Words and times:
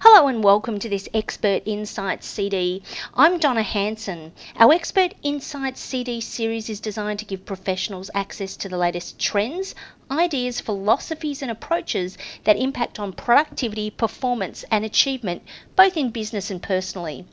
Hello 0.00 0.28
and 0.28 0.42
welcome 0.42 0.78
to 0.78 0.88
this 0.88 1.06
Expert 1.12 1.64
Insights 1.66 2.26
CD. 2.26 2.82
I'm 3.12 3.38
Donna 3.38 3.62
Hanson. 3.62 4.32
Our 4.56 4.72
Expert 4.72 5.12
Insights 5.22 5.82
CD 5.82 6.22
series 6.22 6.70
is 6.70 6.80
designed 6.80 7.18
to 7.18 7.26
give 7.26 7.44
professionals 7.44 8.10
access 8.14 8.56
to 8.56 8.70
the 8.70 8.78
latest 8.78 9.18
trends, 9.18 9.74
ideas, 10.10 10.62
philosophies, 10.62 11.42
and 11.42 11.50
approaches 11.50 12.16
that 12.44 12.56
impact 12.56 12.98
on 12.98 13.12
productivity, 13.12 13.90
performance, 13.90 14.64
and 14.70 14.82
achievement, 14.82 15.42
both 15.76 15.98
in 15.98 16.08
business 16.08 16.50
and 16.50 16.62
personally. 16.62 17.26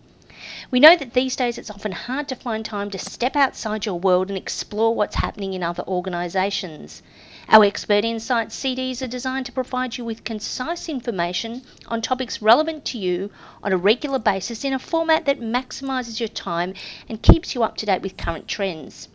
We 0.71 0.80
know 0.80 0.96
that 0.96 1.14
these 1.14 1.36
days 1.36 1.57
it's 1.57 1.70
often 1.70 1.91
hard 1.91 2.27
to 2.27 2.36
find 2.36 2.64
time 2.64 2.91
to 2.91 2.98
step 2.98 3.36
outside 3.36 3.86
your 3.86 4.00
world 4.00 4.30
and 4.30 4.38
explore 4.38 4.94
what's 4.94 5.16
happening 5.16 5.54
in 5.54 5.63
other 5.63 5.84
organisations. 5.88 7.02
Our 7.49 7.66
Expert 7.66 8.03
Insights 8.03 8.55
CDs 8.59 9.02
are 9.02 9.08
designed 9.08 9.45
to 9.45 9.52
provide 9.52 9.98
you 9.98 10.05
with 10.05 10.23
concise 10.23 10.89
information 10.89 11.62
on 11.88 12.02
topics 12.02 12.41
relevant 12.41 12.86
to 12.86 12.98
you 12.98 13.30
on 13.63 13.72
a 13.72 13.77
regular 13.77 14.20
basis 14.20 14.63
in 14.63 14.73
a 14.73 14.80
format 14.80 15.26
that 15.26 15.39
maximises 15.39 16.20
your 16.20 16.30
time 16.30 16.73
and 17.08 17.22
keeps 17.22 17.53
you 17.53 17.64
up 17.64 17.77
to 17.77 17.86
date 17.86 18.02
with 18.02 18.17
current 18.17 18.48
trends. 18.48 19.09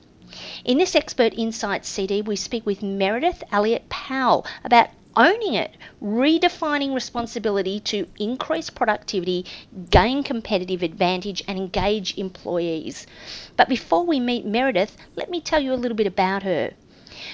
In 0.65 0.79
this 0.79 0.95
Expert 0.95 1.35
Insights 1.37 1.89
CD, 1.89 2.23
we 2.23 2.37
speak 2.37 2.65
with 2.65 2.85
Meredith 2.85 3.43
Elliott 3.51 3.89
Powell 3.89 4.47
about 4.63 4.91
owning 5.21 5.53
it, 5.53 5.77
redefining 6.03 6.95
responsibility 6.95 7.79
to 7.79 8.07
increase 8.19 8.71
productivity, 8.71 9.45
gain 9.91 10.23
competitive 10.23 10.83
advantage, 10.83 11.43
and 11.47 11.59
engage 11.59 12.17
employees. 12.17 13.07
But 13.55 13.69
before 13.69 14.07
we 14.07 14.19
meet 14.19 14.47
Meredith, 14.47 14.97
let 15.17 15.29
me 15.29 15.43
tell 15.43 15.61
you 15.61 15.75
a 15.75 15.83
little 15.83 15.97
bit 15.97 16.07
about 16.07 16.43
her. 16.45 16.73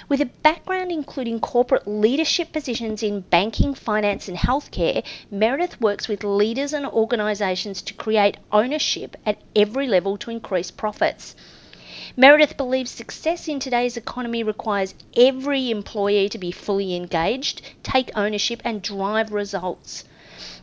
With 0.09 0.21
a 0.21 0.27
background 0.43 0.91
including 0.91 1.39
corporate 1.39 1.87
leadership 1.87 2.53
positions 2.53 3.05
in 3.05 3.21
banking, 3.21 3.73
finance, 3.73 4.27
and 4.27 4.37
healthcare, 4.37 5.05
Meredith 5.31 5.81
works 5.81 6.09
with 6.09 6.25
leaders 6.25 6.73
and 6.73 6.87
organisations 6.87 7.83
to 7.83 7.95
create 7.95 8.37
ownership 8.51 9.17
at 9.25 9.39
every 9.55 9.87
level 9.87 10.17
to 10.19 10.33
increase 10.33 10.73
profits. 10.73 11.37
Meredith 12.15 12.59
believes 12.59 12.91
success 12.91 13.49
in 13.49 13.59
today's 13.59 13.97
economy 13.97 14.43
requires 14.43 14.95
every 15.17 15.71
employee 15.71 16.29
to 16.29 16.37
be 16.37 16.51
fully 16.51 16.95
engaged, 16.95 17.63
take 17.83 18.11
ownership, 18.15 18.61
and 18.67 18.83
drive 18.83 19.33
results. 19.33 20.05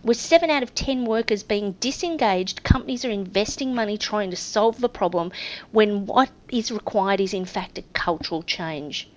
With 0.03 0.17
7 0.17 0.51
out 0.51 0.61
of 0.61 0.75
10 0.75 1.05
workers 1.05 1.41
being 1.41 1.71
disengaged, 1.79 2.63
companies 2.63 3.03
are 3.03 3.09
investing 3.09 3.73
money 3.73 3.97
trying 3.97 4.29
to 4.29 4.35
solve 4.35 4.79
the 4.79 4.89
problem 4.89 5.31
when 5.71 6.05
what 6.05 6.29
is 6.49 6.71
required 6.71 7.19
is 7.19 7.33
in 7.33 7.45
fact 7.45 7.79
a 7.79 7.83
cultural 7.93 8.43
change. 8.43 9.07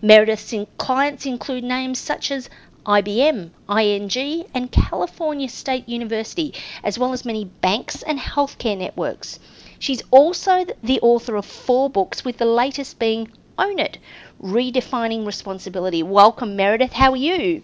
Meredith's 0.00 0.54
clients 0.76 1.26
include 1.26 1.64
names 1.64 1.98
such 1.98 2.30
as 2.30 2.48
IBM, 2.86 3.50
ING, 3.68 4.46
and 4.54 4.70
California 4.70 5.48
State 5.48 5.88
University, 5.88 6.54
as 6.84 6.98
well 6.98 7.12
as 7.12 7.24
many 7.24 7.44
banks 7.44 8.02
and 8.02 8.20
healthcare 8.20 8.78
networks. 8.78 9.40
She's 9.78 10.02
also 10.10 10.64
the 10.82 11.00
author 11.00 11.36
of 11.36 11.46
four 11.46 11.88
books, 11.88 12.24
with 12.24 12.38
the 12.38 12.46
latest 12.46 12.98
being 12.98 13.30
Own 13.56 13.78
It 13.78 13.98
Redefining 14.42 15.24
Responsibility. 15.24 16.02
Welcome, 16.02 16.56
Meredith. 16.56 16.92
How 16.92 17.12
are 17.12 17.16
you? 17.16 17.62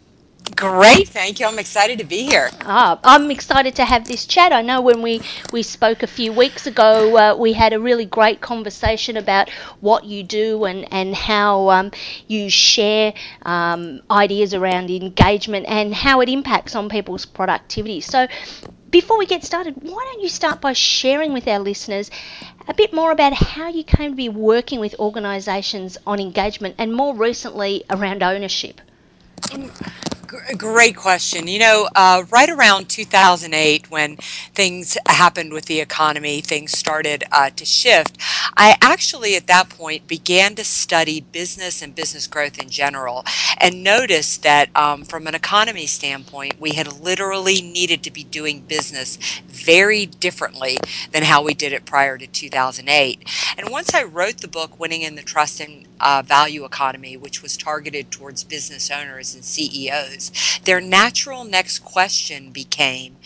Great, 0.56 1.08
thank 1.08 1.40
you. 1.40 1.46
I'm 1.46 1.58
excited 1.58 1.98
to 1.98 2.04
be 2.04 2.24
here. 2.24 2.50
Ah, 2.60 2.98
I'm 3.02 3.30
excited 3.30 3.74
to 3.76 3.84
have 3.84 4.06
this 4.06 4.26
chat. 4.26 4.52
I 4.52 4.60
know 4.60 4.82
when 4.82 5.00
we, 5.00 5.22
we 5.52 5.62
spoke 5.62 6.02
a 6.02 6.06
few 6.06 6.32
weeks 6.32 6.66
ago, 6.66 7.16
uh, 7.16 7.34
we 7.34 7.54
had 7.54 7.72
a 7.72 7.80
really 7.80 8.04
great 8.04 8.40
conversation 8.40 9.16
about 9.16 9.48
what 9.80 10.04
you 10.04 10.22
do 10.22 10.64
and, 10.64 10.86
and 10.92 11.14
how 11.14 11.70
um, 11.70 11.90
you 12.28 12.50
share 12.50 13.14
um, 13.42 14.02
ideas 14.10 14.52
around 14.52 14.90
engagement 14.90 15.66
and 15.66 15.94
how 15.94 16.20
it 16.20 16.28
impacts 16.28 16.76
on 16.76 16.88
people's 16.88 17.24
productivity. 17.24 18.00
So, 18.00 18.26
before 18.90 19.18
we 19.18 19.26
get 19.26 19.42
started, 19.44 19.74
why 19.82 20.08
don't 20.12 20.22
you 20.22 20.28
start 20.28 20.60
by 20.60 20.72
sharing 20.72 21.32
with 21.32 21.48
our 21.48 21.58
listeners 21.58 22.10
a 22.68 22.74
bit 22.74 22.92
more 22.92 23.10
about 23.10 23.32
how 23.32 23.68
you 23.68 23.82
came 23.82 24.12
to 24.12 24.16
be 24.16 24.28
working 24.28 24.78
with 24.78 24.94
organisations 25.00 25.98
on 26.06 26.20
engagement 26.20 26.76
and 26.78 26.92
more 26.94 27.14
recently 27.14 27.82
around 27.90 28.22
ownership? 28.22 28.80
Great 30.26 30.96
question. 30.96 31.48
You 31.48 31.58
know, 31.58 31.88
uh, 31.94 32.24
right 32.30 32.48
around 32.48 32.88
2008, 32.88 33.90
when 33.90 34.16
things 34.54 34.96
happened 35.08 35.52
with 35.52 35.66
the 35.66 35.80
economy, 35.80 36.40
things 36.40 36.78
started 36.78 37.24
uh, 37.32 37.50
to 37.50 37.64
shift. 37.64 38.18
I 38.56 38.76
actually, 38.82 39.36
at 39.36 39.46
that 39.48 39.68
point, 39.68 40.06
began 40.06 40.54
to 40.56 40.64
study 40.64 41.20
business 41.20 41.82
and 41.82 41.94
business 41.94 42.26
growth 42.26 42.58
in 42.60 42.70
general 42.70 43.24
and 43.58 43.82
noticed 43.84 44.42
that 44.44 44.74
um, 44.76 45.04
from 45.04 45.26
an 45.26 45.34
economy 45.34 45.86
standpoint, 45.86 46.60
we 46.60 46.72
had 46.72 47.00
literally 47.00 47.60
needed 47.62 48.02
to 48.04 48.10
be 48.10 48.24
doing 48.24 48.60
business 48.60 49.18
very 49.46 50.06
differently 50.06 50.78
than 51.12 51.24
how 51.24 51.42
we 51.42 51.54
did 51.54 51.72
it 51.72 51.84
prior 51.84 52.18
to 52.18 52.26
2008. 52.26 53.24
And 53.58 53.70
once 53.70 53.94
I 53.94 54.04
wrote 54.04 54.38
the 54.38 54.48
book, 54.48 54.78
Winning 54.78 55.02
in 55.02 55.16
the 55.16 55.22
Trust 55.22 55.60
and 55.60 55.86
uh, 56.00 56.22
Value 56.24 56.64
Economy, 56.64 57.16
which 57.16 57.42
was 57.42 57.56
targeted 57.56 58.10
towards 58.10 58.44
business 58.44 58.90
owners 58.90 59.34
and 59.34 59.44
CEOs, 59.44 60.23
their 60.64 60.80
natural 60.80 61.44
next 61.44 61.80
question 61.80 62.50
became, 62.50 63.16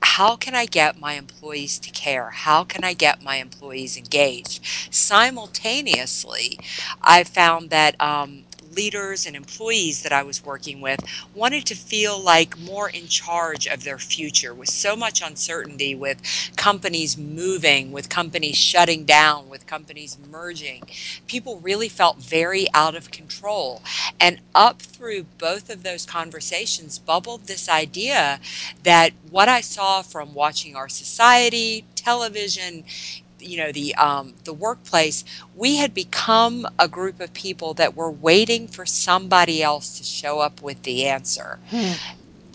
how 0.00 0.36
can 0.36 0.54
I 0.54 0.66
get 0.66 0.98
my 0.98 1.14
employees 1.14 1.78
to 1.80 1.90
care? 1.90 2.30
How 2.30 2.64
can 2.64 2.84
I 2.84 2.92
get 2.92 3.22
my 3.22 3.36
employees 3.36 3.96
engaged? 3.96 4.64
Simultaneously, 4.92 6.58
I 7.02 7.24
found 7.24 7.70
that 7.70 8.00
um, 8.00 8.44
leaders 8.78 9.26
and 9.26 9.34
employees 9.34 10.04
that 10.04 10.12
I 10.12 10.22
was 10.22 10.44
working 10.44 10.80
with 10.80 11.00
wanted 11.34 11.66
to 11.66 11.74
feel 11.74 12.16
like 12.16 12.56
more 12.56 12.88
in 12.88 13.08
charge 13.08 13.66
of 13.66 13.82
their 13.82 13.98
future 13.98 14.54
with 14.54 14.68
so 14.68 14.94
much 14.94 15.20
uncertainty 15.20 15.96
with 15.96 16.22
companies 16.54 17.18
moving, 17.18 17.90
with 17.90 18.08
companies 18.08 18.56
shutting 18.56 19.04
down, 19.04 19.48
with 19.48 19.66
companies 19.66 20.16
merging. 20.30 20.84
People 21.26 21.58
really 21.58 21.88
felt 21.88 22.18
very 22.18 22.68
out 22.72 22.94
of 22.94 23.10
control. 23.10 23.82
And 24.20 24.40
up 24.54 24.80
through 24.80 25.24
both 25.38 25.70
of 25.70 25.82
those 25.82 26.06
conversations 26.06 27.00
bubbled 27.00 27.48
this 27.48 27.68
idea 27.68 28.38
that 28.84 29.10
what 29.28 29.48
I 29.48 29.60
saw 29.60 30.02
from 30.02 30.34
watching 30.34 30.76
our 30.76 30.88
society, 30.88 31.84
television, 31.96 32.84
you 33.40 33.56
know 33.56 33.72
the 33.72 33.94
um, 33.94 34.34
the 34.44 34.52
workplace, 34.52 35.24
we 35.54 35.76
had 35.76 35.94
become 35.94 36.66
a 36.78 36.88
group 36.88 37.20
of 37.20 37.32
people 37.32 37.74
that 37.74 37.96
were 37.96 38.10
waiting 38.10 38.68
for 38.68 38.86
somebody 38.86 39.62
else 39.62 39.98
to 39.98 40.04
show 40.04 40.40
up 40.40 40.62
with 40.62 40.82
the 40.82 41.06
answer. 41.06 41.58
Hmm. 41.70 41.92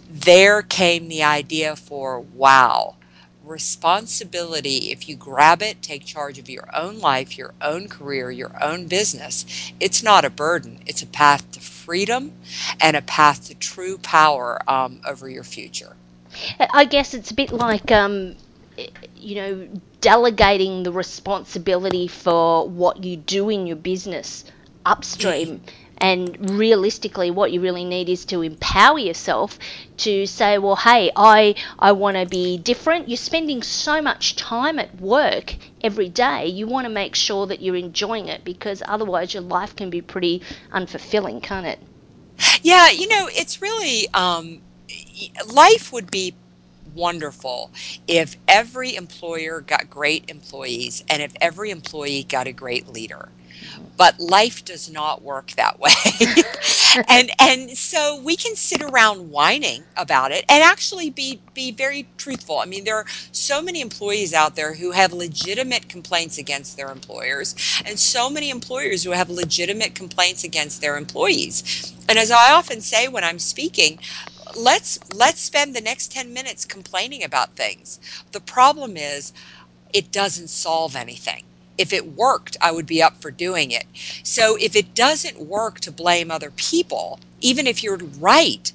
There 0.10 0.62
came 0.62 1.08
the 1.08 1.24
idea 1.24 1.76
for 1.76 2.20
wow, 2.20 2.96
responsibility. 3.44 4.92
If 4.92 5.10
you 5.10 5.16
grab 5.16 5.62
it, 5.62 5.82
take 5.82 6.06
charge 6.06 6.38
of 6.38 6.50
your 6.50 6.70
own 6.76 7.00
life, 7.00 7.38
your 7.38 7.54
own 7.62 7.88
career, 7.88 8.32
your 8.32 8.62
own 8.64 8.88
business. 8.88 9.46
It's 9.80 10.04
not 10.04 10.26
a 10.26 10.30
burden. 10.30 10.80
It's 10.86 11.02
a 11.02 11.08
path 11.08 11.52
to 11.54 11.60
freedom 11.60 12.34
and 12.80 12.96
a 12.96 13.02
path 13.02 13.48
to 13.48 13.56
true 13.56 13.98
power 13.98 14.60
um, 14.70 15.02
over 15.06 15.30
your 15.30 15.44
future. 15.44 15.96
I 16.72 16.86
guess 16.86 17.14
it's 17.14 17.32
a 17.32 17.36
bit 17.36 17.52
like 17.52 17.92
um, 17.92 18.36
you 19.16 19.36
know, 19.36 19.68
delegating 20.02 20.84
the 20.84 20.92
responsibility 20.92 22.08
for 22.08 22.68
what 22.68 23.04
you 23.04 23.18
do 23.18 23.50
in 23.50 23.68
your 23.68 23.78
business 23.78 24.46
upstream. 24.86 25.62
And 25.98 26.50
realistically, 26.50 27.32
what 27.32 27.54
you 27.54 27.62
really 27.62 27.86
need 27.86 28.10
is 28.10 28.26
to 28.26 28.42
empower 28.42 29.00
yourself 29.00 29.58
to 29.98 30.26
say, 30.26 30.58
well, 30.58 30.76
hey, 30.76 31.12
I, 31.16 31.56
I 31.80 31.94
want 31.94 32.18
to 32.18 32.26
be 32.26 32.58
different. 32.58 33.08
You're 33.08 33.16
spending 33.16 33.64
so 33.64 34.02
much 34.02 34.36
time 34.36 34.80
at 34.80 35.00
work 35.00 35.56
every 35.82 36.10
day. 36.10 36.48
You 36.48 36.68
want 36.68 36.86
to 36.86 36.90
make 36.90 37.16
sure 37.16 37.48
that 37.48 37.62
you're 37.62 37.78
enjoying 37.78 38.28
it 38.28 38.44
because 38.44 38.84
otherwise 38.86 39.34
your 39.34 39.44
life 39.44 39.78
can 39.78 39.90
be 39.90 40.02
pretty 40.02 40.42
unfulfilling, 40.74 41.42
can't 41.42 41.68
it? 41.68 41.80
Yeah, 42.62 42.90
you 42.90 43.08
know, 43.08 43.30
it's 43.32 43.62
really, 43.62 44.10
um, 44.14 44.62
life 45.54 45.94
would 45.94 46.12
be 46.12 46.36
wonderful. 46.96 47.72
If 48.08 48.38
every 48.48 48.96
employer 48.96 49.62
got 49.62 49.90
great 49.90 50.30
employees 50.30 51.04
and 51.10 51.22
if 51.22 51.34
every 51.42 51.72
employee 51.72 52.24
got 52.24 52.48
a 52.48 52.54
great 52.54 52.88
leader. 52.90 53.30
But 53.98 54.20
life 54.20 54.66
does 54.66 54.92
not 54.92 55.22
work 55.22 55.52
that 55.52 55.80
way. 55.82 55.92
And 57.08 57.32
and 57.40 57.72
so 57.78 58.20
we 58.22 58.36
can 58.36 58.56
sit 58.56 58.82
around 58.82 59.32
whining 59.32 59.84
about 59.98 60.32
it 60.32 60.46
and 60.50 60.64
actually 60.64 61.10
be 61.10 61.42
be 61.54 61.72
very 61.72 62.08
truthful. 62.18 62.60
I 62.60 62.66
mean 62.66 62.84
there 62.84 62.98
are 62.98 63.06
so 63.32 63.62
many 63.62 63.82
employees 63.82 64.34
out 64.34 64.56
there 64.56 64.76
who 64.76 64.92
have 64.92 65.12
legitimate 65.14 65.90
complaints 65.90 66.38
against 66.38 66.78
their 66.78 66.92
employers 66.92 67.56
and 67.86 68.00
so 68.00 68.30
many 68.30 68.50
employers 68.50 69.04
who 69.04 69.12
have 69.12 69.30
legitimate 69.30 69.96
complaints 69.96 70.44
against 70.44 70.82
their 70.82 70.98
employees. 70.98 71.94
And 72.10 72.20
as 72.20 72.32
i 72.32 72.52
often 72.52 72.82
say 72.82 73.08
when 73.08 73.24
i'm 73.24 73.40
speaking 73.40 74.00
let's 74.56 75.00
let's 75.14 75.42
spend 75.42 75.76
the 75.76 75.82
next 75.82 76.12
10 76.12 76.34
minutes 76.34 76.66
complaining 76.66 77.24
about 77.24 77.56
things. 77.56 78.00
The 78.32 78.42
problem 78.42 78.98
is 78.98 79.34
it 79.94 80.12
doesn't 80.12 80.50
solve 80.50 80.96
anything. 80.96 81.44
if 81.78 81.92
it 81.94 82.14
worked, 82.16 82.58
I 82.62 82.72
would 82.72 82.86
be 82.86 83.02
up 83.02 83.22
for 83.22 83.32
doing 83.32 83.72
it. 83.72 83.86
So 84.24 84.58
if 84.60 84.76
it 84.76 84.94
doesn't 84.94 85.40
work 85.40 85.80
to 85.82 85.92
blame 85.92 86.32
other 86.32 86.52
people, 86.52 87.20
even 87.42 87.68
if 87.68 87.84
you're 87.84 87.98
right, 87.98 88.72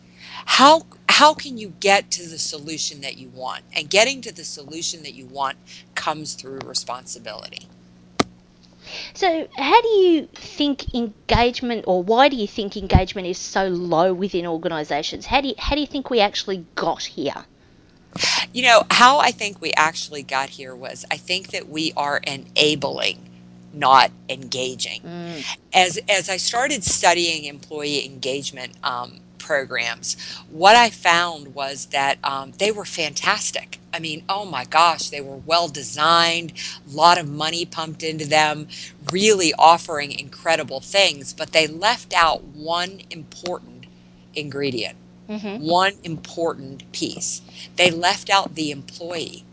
how 0.46 0.86
how 1.08 1.34
can 1.34 1.58
you 1.58 1.75
get 1.80 2.10
to 2.12 2.28
the 2.28 2.38
solution 2.38 3.00
that 3.02 3.19
you 3.19 3.28
want? 3.30 3.64
And 3.72 3.90
getting 3.90 4.20
to 4.22 4.32
the 4.34 4.44
solution 4.44 5.02
that 5.02 5.14
you 5.14 5.26
want 5.26 5.58
comes 5.94 6.34
through 6.34 6.60
responsibility. 6.64 7.69
So, 9.14 9.49
how 9.56 9.81
do 9.81 9.88
you 9.88 10.29
think 10.35 10.94
engagement, 10.94 11.85
or 11.87 12.02
why 12.02 12.29
do 12.29 12.37
you 12.37 12.46
think 12.46 12.76
engagement 12.76 13.26
is 13.26 13.38
so 13.38 13.69
low 13.69 14.12
within 14.12 14.46
organisations? 14.46 15.26
How 15.26 15.40
do 15.40 15.49
you, 15.49 15.55
how 15.58 15.75
do 15.75 15.81
you 15.81 15.87
think 15.87 16.11
we 16.11 16.20
actually 16.20 16.67
got 16.75 17.02
here? 17.02 17.44
You 18.52 18.62
know, 18.62 18.85
how 18.90 19.19
I 19.19 19.31
think 19.31 19.61
we 19.61 19.73
actually 19.75 20.23
got 20.23 20.49
here 20.49 20.75
was 20.75 21.05
I 21.11 21.17
think 21.17 21.50
that 21.50 21.69
we 21.69 21.93
are 21.96 22.19
enabling, 22.19 23.29
not 23.73 24.11
engaging. 24.29 25.02
Mm. 25.02 25.56
As 25.73 25.99
as 26.08 26.29
I 26.29 26.37
started 26.37 26.85
studying 26.85 27.44
employee 27.44 28.05
engagement 28.06 28.73
um, 28.82 29.20
programs, 29.49 30.17
what 30.50 30.77
I 30.77 30.91
found 30.91 31.55
was 31.55 31.87
that 31.87 32.19
um, 32.23 32.53
they 32.59 32.71
were 32.71 32.85
fantastic. 32.85 33.79
I 33.93 33.99
mean, 33.99 34.23
oh 34.29 34.45
my 34.45 34.65
gosh, 34.65 35.09
they 35.09 35.21
were 35.21 35.41
well 35.53 35.69
designed, 35.69 36.53
a 36.87 36.95
lot 36.95 37.19
of 37.19 37.29
money 37.29 37.65
pumped 37.65 38.03
into 38.03 38.27
them, 38.27 38.69
really 39.11 39.53
offering 39.59 40.12
incredible 40.12 40.81
things, 40.81 41.33
but 41.33 41.53
they 41.53 41.67
left 41.67 42.12
out 42.15 42.45
one 42.45 43.00
important 43.11 43.87
ingredient 44.35 44.97
mm-hmm. 45.29 45.65
one 45.65 45.95
important 46.03 46.91
piece. 46.93 47.43
They 47.77 47.91
left 47.91 48.31
out 48.31 48.55
the 48.55 48.71
employee. 48.71 49.45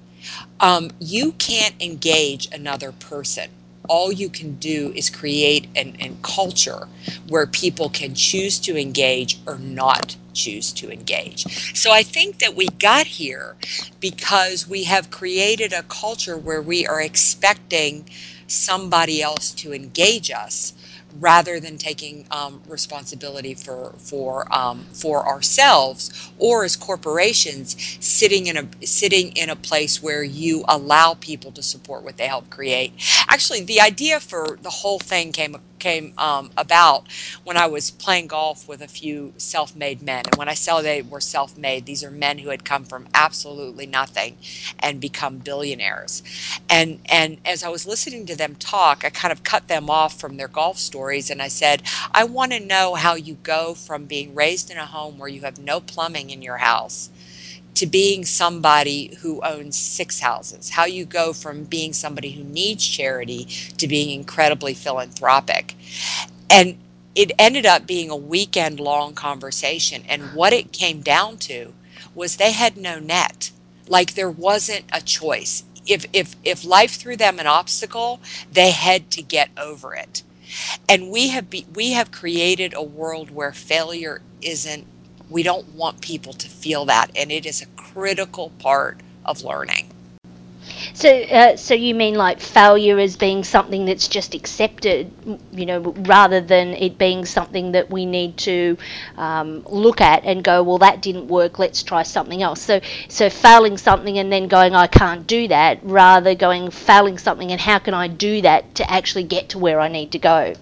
Um, 0.59 0.91
you 0.99 1.33
can't 1.33 1.75
engage 1.81 2.47
another 2.51 2.91
person. 2.91 3.49
All 3.87 4.11
you 4.11 4.29
can 4.29 4.55
do 4.55 4.91
is 4.95 5.09
create 5.09 5.67
an, 5.75 5.95
an 5.99 6.17
culture 6.21 6.87
where 7.27 7.47
people 7.47 7.89
can 7.89 8.15
choose 8.15 8.59
to 8.59 8.77
engage 8.77 9.39
or 9.45 9.57
not 9.57 10.15
choose 10.33 10.71
to 10.73 10.91
engage. 10.91 11.75
So 11.75 11.91
I 11.91 12.03
think 12.03 12.39
that 12.39 12.55
we 12.55 12.67
got 12.67 13.07
here 13.07 13.55
because 13.99 14.67
we 14.67 14.83
have 14.83 15.09
created 15.09 15.73
a 15.73 15.83
culture 15.83 16.37
where 16.37 16.61
we 16.61 16.85
are 16.85 17.01
expecting 17.01 18.09
somebody 18.47 19.21
else 19.21 19.51
to 19.53 19.73
engage 19.73 20.29
us 20.29 20.73
rather 21.19 21.59
than 21.59 21.77
taking 21.77 22.25
um, 22.31 22.61
responsibility 22.67 23.53
for 23.53 23.93
for 23.97 24.53
um, 24.53 24.85
for 24.91 25.27
ourselves 25.27 26.31
or 26.37 26.63
as 26.63 26.75
corporations 26.75 27.75
sitting 27.99 28.47
in 28.47 28.57
a 28.57 28.85
sitting 28.85 29.31
in 29.35 29.49
a 29.49 29.55
place 29.55 30.01
where 30.01 30.23
you 30.23 30.63
allow 30.67 31.13
people 31.13 31.51
to 31.51 31.63
support 31.63 32.03
what 32.03 32.17
they 32.17 32.27
help 32.27 32.49
create. 32.49 32.93
Actually, 33.29 33.61
the 33.61 33.81
idea 33.81 34.19
for 34.19 34.57
the 34.61 34.69
whole 34.69 34.99
thing 34.99 35.31
came 35.31 35.57
came 35.79 36.13
um, 36.17 36.49
about 36.57 37.05
when 37.43 37.57
I 37.57 37.67
was 37.67 37.91
playing 37.91 38.27
golf 38.27 38.67
with 38.67 38.81
a 38.81 38.87
few 38.87 39.33
self-made 39.37 40.01
men. 40.01 40.23
And 40.25 40.35
when 40.35 40.49
I 40.49 40.55
say 40.55 40.81
they 40.81 41.01
were 41.03 41.21
self-made, 41.21 41.85
these 41.85 42.03
are 42.03 42.09
men 42.09 42.39
who 42.39 42.49
had 42.49 42.65
come 42.65 42.85
from 42.85 43.07
absolutely 43.13 43.85
nothing 43.85 44.37
and 44.79 44.99
become 44.99 45.37
billionaires. 45.37 46.23
And 46.69 46.99
and 47.05 47.37
as 47.45 47.63
I 47.63 47.69
was 47.69 47.85
listening 47.85 48.25
to 48.27 48.35
them 48.35 48.55
talk, 48.55 49.03
I 49.05 49.09
kind 49.09 49.31
of 49.31 49.43
cut 49.43 49.67
them 49.67 49.89
off 49.89 50.19
from 50.19 50.37
their 50.37 50.47
golf 50.47 50.77
stories 51.05 51.29
and 51.29 51.39
I 51.39 51.49
said, 51.49 51.83
I 52.15 52.23
want 52.23 52.51
to 52.51 52.59
know 52.59 52.95
how 52.95 53.13
you 53.13 53.35
go 53.43 53.75
from 53.75 54.05
being 54.05 54.33
raised 54.33 54.71
in 54.71 54.77
a 54.77 54.87
home 54.87 55.19
where 55.19 55.29
you 55.29 55.41
have 55.41 55.59
no 55.59 55.79
plumbing 55.79 56.31
in 56.31 56.41
your 56.41 56.57
house 56.57 57.11
to 57.75 57.85
being 57.85 58.25
somebody 58.25 59.15
who 59.21 59.39
owns 59.43 59.77
six 59.77 60.21
houses, 60.21 60.71
how 60.71 60.85
you 60.85 61.05
go 61.05 61.31
from 61.31 61.65
being 61.65 61.93
somebody 61.93 62.31
who 62.31 62.43
needs 62.43 62.87
charity 62.87 63.45
to 63.77 63.87
being 63.87 64.09
incredibly 64.19 64.73
philanthropic. 64.73 65.75
And 66.49 66.79
it 67.13 67.31
ended 67.37 67.67
up 67.67 67.85
being 67.85 68.09
a 68.09 68.15
weekend 68.15 68.79
long 68.79 69.13
conversation. 69.13 70.01
And 70.09 70.33
what 70.33 70.53
it 70.53 70.71
came 70.71 71.01
down 71.01 71.37
to 71.49 71.75
was 72.15 72.37
they 72.37 72.51
had 72.51 72.77
no 72.77 72.97
net. 72.97 73.51
Like 73.87 74.15
there 74.15 74.31
wasn't 74.31 74.85
a 74.91 75.01
choice. 75.01 75.65
If, 75.85 76.07
if, 76.13 76.35
if 76.43 76.65
life 76.65 76.95
threw 76.95 77.15
them 77.15 77.37
an 77.37 77.45
obstacle, 77.45 78.21
they 78.51 78.71
had 78.71 79.11
to 79.11 79.21
get 79.21 79.49
over 79.55 79.93
it. 79.93 80.23
And 80.89 81.11
we 81.11 81.29
have 81.29 81.49
be, 81.49 81.65
we 81.73 81.91
have 81.93 82.11
created 82.11 82.73
a 82.75 82.83
world 82.83 83.31
where 83.31 83.53
failure 83.53 84.21
isn't 84.41 84.87
we 85.29 85.43
don't 85.43 85.69
want 85.75 86.01
people 86.01 86.33
to 86.33 86.49
feel 86.49 86.85
that, 86.85 87.11
and 87.15 87.31
it 87.31 87.45
is 87.47 87.61
a 87.61 87.65
critical 87.77 88.51
part 88.59 88.99
of 89.25 89.43
learning. 89.43 89.89
So, 90.93 91.09
uh, 91.09 91.55
so 91.55 91.73
you 91.73 91.93
mean 91.95 92.15
like 92.15 92.39
failure 92.39 92.97
as 92.99 93.15
being 93.15 93.43
something 93.43 93.85
that's 93.85 94.07
just 94.07 94.33
accepted, 94.33 95.11
you 95.51 95.65
know, 95.65 95.79
rather 95.79 96.41
than 96.41 96.69
it 96.73 96.97
being 96.97 97.25
something 97.25 97.71
that 97.73 97.89
we 97.91 98.05
need 98.05 98.37
to 98.37 98.77
um, 99.17 99.63
look 99.69 100.01
at 100.01 100.23
and 100.25 100.43
go, 100.43 100.63
well, 100.63 100.77
that 100.79 101.01
didn't 101.01 101.27
work. 101.27 101.59
Let's 101.59 101.83
try 101.83 102.03
something 102.03 102.41
else. 102.41 102.61
So, 102.61 102.79
so 103.07 103.29
failing 103.29 103.77
something 103.77 104.17
and 104.17 104.31
then 104.31 104.47
going, 104.47 104.73
I 104.75 104.87
can't 104.87 105.27
do 105.27 105.47
that, 105.49 105.79
rather 105.83 106.35
going 106.35 106.71
failing 106.71 107.17
something 107.17 107.51
and 107.51 107.61
how 107.61 107.79
can 107.79 107.93
I 107.93 108.07
do 108.07 108.41
that 108.41 108.75
to 108.75 108.89
actually 108.91 109.23
get 109.23 109.49
to 109.49 109.59
where 109.59 109.79
I 109.79 109.87
need 109.87 110.11
to 110.13 110.19
go. 110.19 110.53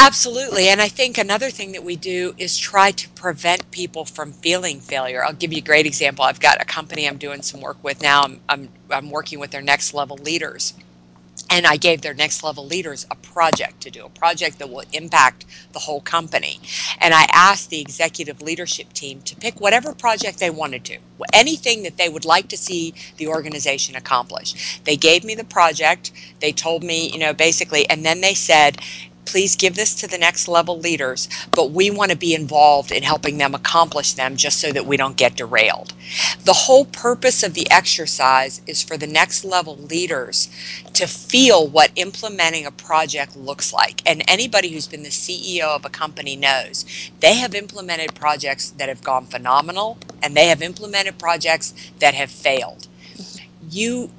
Absolutely. 0.00 0.68
And 0.68 0.80
I 0.80 0.88
think 0.88 1.18
another 1.18 1.50
thing 1.50 1.72
that 1.72 1.82
we 1.82 1.96
do 1.96 2.34
is 2.38 2.56
try 2.56 2.92
to 2.92 3.08
prevent 3.10 3.70
people 3.72 4.04
from 4.04 4.32
feeling 4.32 4.80
failure. 4.80 5.24
I'll 5.24 5.32
give 5.32 5.52
you 5.52 5.58
a 5.58 5.64
great 5.64 5.86
example. 5.86 6.24
I've 6.24 6.40
got 6.40 6.62
a 6.62 6.64
company 6.64 7.06
I'm 7.08 7.18
doing 7.18 7.42
some 7.42 7.60
work 7.60 7.82
with 7.82 8.00
now. 8.00 8.22
I'm, 8.22 8.40
I'm, 8.48 8.68
I'm 8.90 9.10
working 9.10 9.40
with 9.40 9.50
their 9.50 9.60
next 9.60 9.92
level 9.94 10.16
leaders. 10.16 10.74
And 11.50 11.66
I 11.66 11.76
gave 11.76 12.02
their 12.02 12.14
next 12.14 12.42
level 12.44 12.66
leaders 12.66 13.06
a 13.10 13.16
project 13.16 13.80
to 13.82 13.90
do, 13.90 14.04
a 14.04 14.10
project 14.10 14.58
that 14.58 14.68
will 14.68 14.84
impact 14.92 15.46
the 15.72 15.78
whole 15.80 16.00
company. 16.00 16.60
And 17.00 17.14
I 17.14 17.26
asked 17.32 17.70
the 17.70 17.80
executive 17.80 18.42
leadership 18.42 18.92
team 18.92 19.22
to 19.22 19.36
pick 19.36 19.60
whatever 19.60 19.94
project 19.94 20.40
they 20.40 20.50
wanted 20.50 20.84
to, 20.86 20.98
anything 21.32 21.84
that 21.84 21.96
they 21.96 22.08
would 22.08 22.24
like 22.24 22.48
to 22.48 22.56
see 22.56 22.92
the 23.16 23.28
organization 23.28 23.96
accomplish. 23.96 24.80
They 24.84 24.96
gave 24.96 25.24
me 25.24 25.34
the 25.34 25.44
project. 25.44 26.12
They 26.40 26.52
told 26.52 26.82
me, 26.82 27.10
you 27.10 27.18
know, 27.18 27.32
basically, 27.32 27.88
and 27.88 28.04
then 28.04 28.20
they 28.20 28.34
said, 28.34 28.78
please 29.28 29.54
give 29.54 29.74
this 29.74 29.94
to 29.94 30.08
the 30.08 30.16
next 30.16 30.48
level 30.48 30.78
leaders, 30.78 31.28
but 31.54 31.70
we 31.70 31.90
want 31.90 32.10
to 32.10 32.16
be 32.16 32.34
involved 32.34 32.90
in 32.90 33.02
helping 33.02 33.36
them 33.36 33.54
accomplish 33.54 34.14
them 34.14 34.36
just 34.36 34.58
so 34.58 34.72
that 34.72 34.86
we 34.86 34.96
don't 34.96 35.18
get 35.18 35.36
derailed. 35.36 35.92
The 36.44 36.54
whole 36.64 36.86
purpose 36.86 37.42
of 37.42 37.52
the 37.52 37.70
exercise 37.70 38.62
is 38.66 38.82
for 38.82 38.96
the 38.96 39.06
next 39.06 39.44
level 39.44 39.76
leaders 39.76 40.48
to 40.94 41.06
feel 41.06 41.68
what 41.68 41.92
implementing 41.94 42.64
a 42.64 42.70
project 42.70 43.36
looks 43.36 43.70
like. 43.70 44.00
And 44.08 44.24
anybody 44.26 44.72
who's 44.72 44.88
been 44.88 45.02
the 45.02 45.10
CEO 45.10 45.68
of 45.76 45.84
a 45.84 45.90
company 45.90 46.34
knows 46.34 46.86
they 47.20 47.34
have 47.34 47.54
implemented 47.54 48.14
projects 48.14 48.70
that 48.70 48.88
have 48.88 49.04
gone 49.04 49.26
phenomenal 49.26 49.98
and 50.22 50.34
they 50.34 50.46
have 50.46 50.62
implemented 50.62 51.18
projects 51.18 51.74
that 51.98 52.14
have 52.14 52.30
failed. 52.30 52.88
Mm-hmm. 53.14 53.44
You 53.70 54.10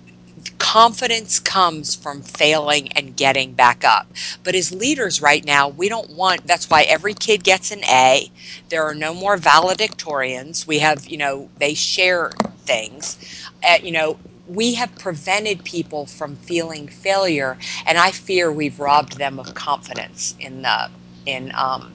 confidence 0.58 1.40
comes 1.40 1.96
from 1.96 2.22
failing 2.22 2.92
and 2.94 3.16
getting 3.16 3.54
back 3.54 3.84
up. 3.84 4.08
But 4.44 4.56
as 4.56 4.72
leaders 4.72 5.22
right 5.22 5.44
now, 5.46 5.70
we 5.70 5.90
don't 5.90 6.12
want 6.12 6.48
that's 6.48 6.70
why 6.70 6.84
every 6.84 7.14
kid 7.14 7.44
gets 7.44 7.72
an 7.72 7.84
A. 7.86 8.32
There 8.70 8.84
are 8.84 8.96
no 8.96 9.14
more 9.14 9.38
valedictorians. 9.38 10.68
We 10.68 10.80
have, 10.80 11.08
you 11.08 11.18
know, 11.18 11.50
they 11.58 11.74
share 11.74 12.32
things. 12.60 13.18
Uh, 13.64 13.78
you 13.82 13.92
know, 13.92 14.20
we 14.48 14.76
have 14.76 14.96
prevented 14.98 15.64
people 15.64 16.06
from 16.06 16.36
feeling 16.38 16.88
failure, 16.88 17.58
and 17.86 17.98
I 17.98 18.12
fear 18.12 18.52
we've 18.52 18.80
robbed 18.80 19.18
them 19.18 19.40
of 19.40 19.54
confidence 19.54 20.36
in 20.40 20.64
the 20.64 20.90
in 21.26 21.52
um, 21.56 21.94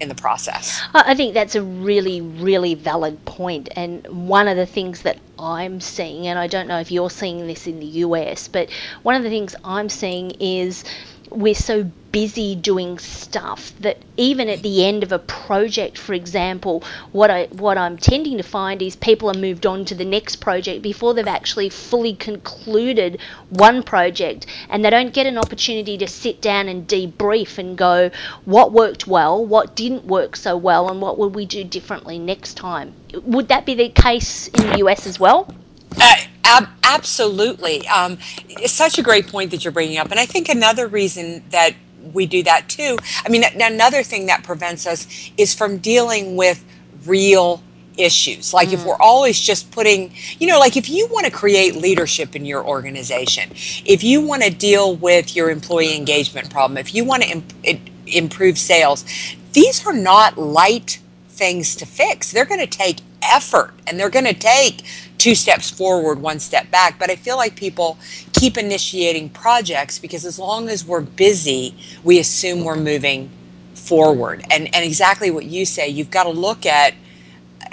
in 0.00 0.08
the 0.08 0.14
process. 0.14 0.82
I 0.92 1.14
think 1.14 1.34
that's 1.34 1.54
a 1.54 1.62
really, 1.62 2.20
really 2.20 2.74
valid 2.74 3.24
point. 3.24 3.68
And 3.76 4.06
one 4.28 4.48
of 4.48 4.56
the 4.56 4.66
things 4.66 5.02
that 5.02 5.18
I'm 5.38 5.80
seeing, 5.80 6.26
and 6.26 6.38
I 6.38 6.46
don't 6.46 6.66
know 6.66 6.80
if 6.80 6.90
you're 6.90 7.10
seeing 7.10 7.46
this 7.46 7.66
in 7.66 7.80
the 7.80 7.86
US, 7.86 8.48
but 8.48 8.70
one 9.02 9.14
of 9.14 9.22
the 9.22 9.30
things 9.30 9.54
I'm 9.64 9.88
seeing 9.88 10.32
is 10.32 10.84
we're 11.30 11.54
so 11.54 11.84
busy 12.12 12.54
doing 12.54 12.96
stuff 12.96 13.72
that 13.80 13.98
even 14.16 14.48
at 14.48 14.62
the 14.62 14.84
end 14.84 15.02
of 15.02 15.10
a 15.10 15.18
project 15.18 15.98
for 15.98 16.14
example 16.14 16.84
what 17.10 17.28
I 17.28 17.46
what 17.46 17.76
I'm 17.76 17.98
tending 17.98 18.36
to 18.36 18.44
find 18.44 18.80
is 18.80 18.94
people 18.94 19.28
are 19.28 19.38
moved 19.38 19.66
on 19.66 19.84
to 19.86 19.96
the 19.96 20.04
next 20.04 20.36
project 20.36 20.80
before 20.80 21.12
they've 21.12 21.26
actually 21.26 21.70
fully 21.70 22.14
concluded 22.14 23.18
one 23.50 23.82
project 23.82 24.46
and 24.68 24.84
they 24.84 24.90
don't 24.90 25.12
get 25.12 25.26
an 25.26 25.36
opportunity 25.36 25.98
to 25.98 26.06
sit 26.06 26.40
down 26.40 26.68
and 26.68 26.86
debrief 26.86 27.58
and 27.58 27.76
go 27.76 28.10
what 28.44 28.70
worked 28.70 29.08
well 29.08 29.44
what 29.44 29.74
didn't 29.74 30.04
work 30.04 30.36
so 30.36 30.56
well 30.56 30.88
and 30.88 31.00
what 31.00 31.18
would 31.18 31.34
we 31.34 31.44
do 31.46 31.64
differently 31.64 32.18
next 32.18 32.54
time? 32.54 32.94
Would 33.24 33.48
that 33.48 33.66
be 33.66 33.74
the 33.74 33.88
case 33.88 34.48
in 34.48 34.70
the 34.70 34.78
US 34.78 35.06
as 35.06 35.18
well? 35.18 35.52
Uh, 36.00 36.14
ab- 36.44 36.68
absolutely. 36.82 37.86
Um, 37.88 38.18
it's 38.48 38.72
such 38.72 38.98
a 38.98 39.02
great 39.02 39.28
point 39.28 39.50
that 39.50 39.64
you're 39.64 39.72
bringing 39.72 39.98
up. 39.98 40.10
And 40.10 40.20
I 40.20 40.26
think 40.26 40.48
another 40.48 40.86
reason 40.86 41.42
that 41.50 41.74
we 42.12 42.26
do 42.26 42.42
that 42.42 42.68
too, 42.68 42.96
I 43.24 43.28
mean, 43.28 43.44
another 43.60 44.02
thing 44.02 44.26
that 44.26 44.44
prevents 44.44 44.86
us 44.86 45.06
is 45.36 45.54
from 45.54 45.78
dealing 45.78 46.36
with 46.36 46.64
real 47.06 47.62
issues. 47.96 48.52
Like 48.52 48.68
mm. 48.68 48.74
if 48.74 48.84
we're 48.84 49.00
always 49.00 49.40
just 49.40 49.70
putting, 49.70 50.12
you 50.38 50.46
know, 50.46 50.58
like 50.58 50.76
if 50.76 50.88
you 50.88 51.06
want 51.08 51.26
to 51.26 51.32
create 51.32 51.76
leadership 51.76 52.36
in 52.36 52.44
your 52.44 52.64
organization, 52.64 53.50
if 53.84 54.02
you 54.02 54.20
want 54.20 54.42
to 54.42 54.50
deal 54.50 54.96
with 54.96 55.34
your 55.36 55.50
employee 55.50 55.96
engagement 55.96 56.50
problem, 56.50 56.78
if 56.78 56.94
you 56.94 57.04
want 57.04 57.22
to 57.22 57.28
imp- 57.30 57.90
improve 58.06 58.58
sales, 58.58 59.04
these 59.52 59.86
are 59.86 59.92
not 59.92 60.36
light 60.36 61.00
things 61.28 61.74
to 61.76 61.86
fix. 61.86 62.32
They're 62.32 62.44
going 62.44 62.60
to 62.60 62.66
take 62.66 62.98
effort 63.22 63.74
and 63.86 63.98
they're 63.98 64.10
going 64.10 64.26
to 64.26 64.34
take 64.34 64.82
two 65.24 65.34
steps 65.34 65.70
forward, 65.70 66.20
one 66.20 66.38
step 66.38 66.70
back. 66.70 66.98
But 66.98 67.08
I 67.08 67.16
feel 67.16 67.38
like 67.38 67.56
people 67.56 67.96
keep 68.34 68.58
initiating 68.58 69.30
projects 69.30 69.98
because 69.98 70.26
as 70.26 70.38
long 70.38 70.68
as 70.68 70.84
we're 70.84 71.00
busy, 71.00 71.74
we 72.04 72.18
assume 72.18 72.62
we're 72.62 72.76
moving 72.76 73.30
forward. 73.72 74.44
And 74.50 74.66
and 74.74 74.84
exactly 74.84 75.30
what 75.30 75.46
you 75.46 75.64
say, 75.64 75.88
you've 75.88 76.10
got 76.10 76.24
to 76.24 76.30
look 76.30 76.66
at 76.66 76.92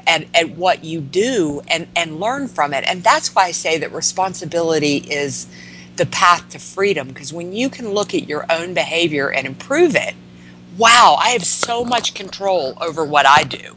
at, 0.08 0.28
at 0.34 0.52
what 0.52 0.86
you 0.86 1.02
do 1.02 1.62
and, 1.68 1.90
and 1.94 2.22
learn 2.22 2.48
from 2.48 2.74
it. 2.74 2.86
And 2.88 3.04
that's 3.04 3.36
why 3.36 3.48
I 3.48 3.52
say 3.52 3.78
that 3.80 3.92
responsibility 3.92 4.98
is 5.00 5.48
the 5.98 6.06
path 6.06 6.48
to 6.52 6.60
freedom. 6.60 7.10
Because 7.10 7.34
when 7.34 7.52
you 7.52 7.70
can 7.70 7.90
look 7.90 8.14
at 8.16 8.30
your 8.30 8.46
own 8.50 8.74
behavior 8.74 9.30
and 9.30 9.46
improve 9.46 9.94
it, 9.98 10.16
wow, 10.78 11.18
I 11.20 11.32
have 11.32 11.44
so 11.44 11.84
much 11.84 12.14
control 12.14 12.78
over 12.80 13.04
what 13.04 13.26
I 13.26 13.44
do. 13.44 13.76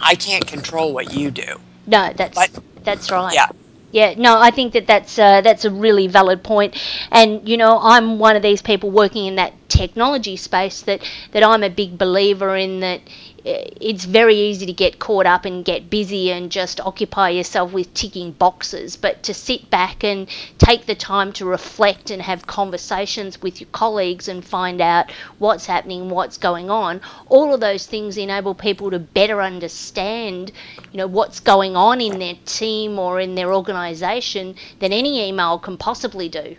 I 0.00 0.14
can't 0.14 0.46
control 0.46 0.94
what 0.94 1.12
you 1.12 1.30
do. 1.30 1.60
No, 1.88 2.12
that's 2.14 2.34
but, 2.34 2.62
that's 2.84 3.10
right. 3.10 3.34
Yeah. 3.34 3.48
Yeah, 3.90 4.14
no, 4.18 4.38
I 4.38 4.50
think 4.50 4.74
that 4.74 4.86
that's 4.86 5.18
uh, 5.18 5.40
that's 5.40 5.64
a 5.64 5.70
really 5.70 6.08
valid 6.08 6.42
point, 6.44 6.76
and 7.10 7.48
you 7.48 7.56
know, 7.56 7.78
I'm 7.80 8.18
one 8.18 8.36
of 8.36 8.42
these 8.42 8.60
people 8.60 8.90
working 8.90 9.24
in 9.24 9.36
that 9.36 9.54
technology 9.70 10.36
space 10.36 10.82
that 10.82 11.02
that 11.32 11.42
I'm 11.42 11.62
a 11.62 11.70
big 11.70 11.96
believer 11.96 12.54
in 12.54 12.80
that 12.80 13.00
it's 13.48 14.04
very 14.04 14.36
easy 14.36 14.66
to 14.66 14.72
get 14.72 14.98
caught 14.98 15.24
up 15.24 15.44
and 15.44 15.64
get 15.64 15.88
busy 15.88 16.30
and 16.30 16.50
just 16.50 16.80
occupy 16.80 17.30
yourself 17.30 17.72
with 17.72 17.92
ticking 17.94 18.32
boxes. 18.32 18.96
But 18.96 19.22
to 19.22 19.34
sit 19.34 19.70
back 19.70 20.04
and 20.04 20.28
take 20.58 20.86
the 20.86 20.94
time 20.94 21.32
to 21.34 21.46
reflect 21.46 22.10
and 22.10 22.20
have 22.20 22.46
conversations 22.46 23.40
with 23.40 23.60
your 23.60 23.70
colleagues 23.72 24.28
and 24.28 24.44
find 24.44 24.80
out 24.80 25.10
what's 25.38 25.66
happening, 25.66 26.10
what's 26.10 26.36
going 26.36 26.70
on, 26.70 27.00
all 27.28 27.54
of 27.54 27.60
those 27.60 27.86
things 27.86 28.18
enable 28.18 28.54
people 28.54 28.90
to 28.90 28.98
better 28.98 29.40
understand, 29.40 30.52
you 30.92 30.98
know, 30.98 31.06
what's 31.06 31.40
going 31.40 31.74
on 31.74 32.00
in 32.00 32.18
their 32.18 32.36
team 32.44 32.98
or 32.98 33.18
in 33.18 33.34
their 33.34 33.54
organisation 33.54 34.54
than 34.80 34.92
any 34.92 35.26
email 35.26 35.58
can 35.58 35.76
possibly 35.76 36.28
do. 36.28 36.54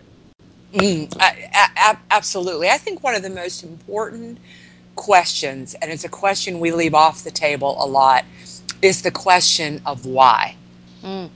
Mm, 0.72 1.16
I, 1.20 1.50
I, 1.76 1.96
absolutely. 2.10 2.68
I 2.68 2.78
think 2.78 3.02
one 3.02 3.14
of 3.14 3.22
the 3.22 3.30
most 3.30 3.64
important 3.64 4.38
questions, 5.00 5.74
and 5.80 5.90
it's 5.90 6.04
a 6.04 6.10
question 6.10 6.60
we 6.60 6.70
leave 6.72 6.92
off 6.92 7.24
the 7.24 7.30
table 7.30 7.74
a 7.82 7.86
lot, 7.86 8.22
is 8.82 9.00
the 9.00 9.10
question 9.10 9.80
of 9.86 10.04
why. 10.04 10.56
Mm. 11.02 11.30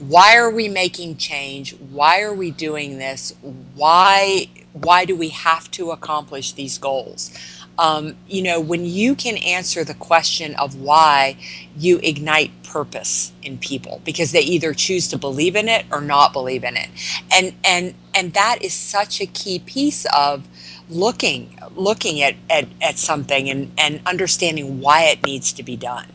Why 0.00 0.36
are 0.36 0.50
we 0.50 0.68
making 0.68 1.16
change? 1.16 1.76
Why 1.76 2.22
are 2.22 2.34
we 2.34 2.50
doing 2.50 2.98
this? 2.98 3.32
Why 3.76 4.48
why 4.72 5.04
do 5.04 5.14
we 5.14 5.28
have 5.28 5.70
to 5.70 5.92
accomplish 5.92 6.52
these 6.52 6.76
goals? 6.76 7.30
Um, 7.78 8.16
you 8.26 8.42
know, 8.42 8.58
when 8.58 8.84
you 8.84 9.14
can 9.14 9.36
answer 9.36 9.84
the 9.84 9.94
question 9.94 10.56
of 10.56 10.74
why, 10.74 11.36
you 11.76 12.00
ignite 12.02 12.50
purpose 12.64 13.30
in 13.44 13.58
people 13.58 14.00
because 14.04 14.32
they 14.32 14.40
either 14.40 14.74
choose 14.74 15.06
to 15.08 15.16
believe 15.16 15.54
in 15.54 15.68
it 15.68 15.86
or 15.92 16.00
not 16.00 16.32
believe 16.32 16.64
in 16.64 16.76
it, 16.76 16.88
and 17.32 17.54
and 17.62 17.94
and 18.14 18.32
that 18.34 18.62
is 18.62 18.74
such 18.74 19.20
a 19.20 19.26
key 19.26 19.58
piece 19.60 20.06
of 20.16 20.48
looking 20.88 21.58
looking 21.76 22.22
at, 22.22 22.36
at, 22.50 22.68
at 22.82 22.98
something 22.98 23.50
and, 23.50 23.72
and 23.78 24.00
understanding 24.06 24.80
why 24.80 25.04
it 25.04 25.24
needs 25.26 25.52
to 25.54 25.62
be 25.62 25.76
done. 25.76 26.06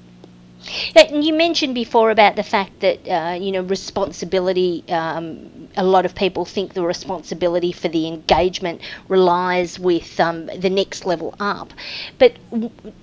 You 1.11 1.33
mentioned 1.33 1.75
before 1.75 2.11
about 2.11 2.35
the 2.35 2.43
fact 2.43 2.79
that 2.81 3.07
uh, 3.07 3.33
you 3.33 3.51
know 3.51 3.61
responsibility. 3.61 4.83
Um, 4.89 5.49
a 5.77 5.83
lot 5.83 6.05
of 6.05 6.15
people 6.15 6.45
think 6.45 6.73
the 6.73 6.83
responsibility 6.83 7.71
for 7.71 7.87
the 7.87 8.07
engagement 8.07 8.81
relies 9.07 9.79
with 9.79 10.19
um, 10.19 10.47
the 10.47 10.69
next 10.69 11.05
level 11.05 11.35
up, 11.39 11.73
but 12.17 12.33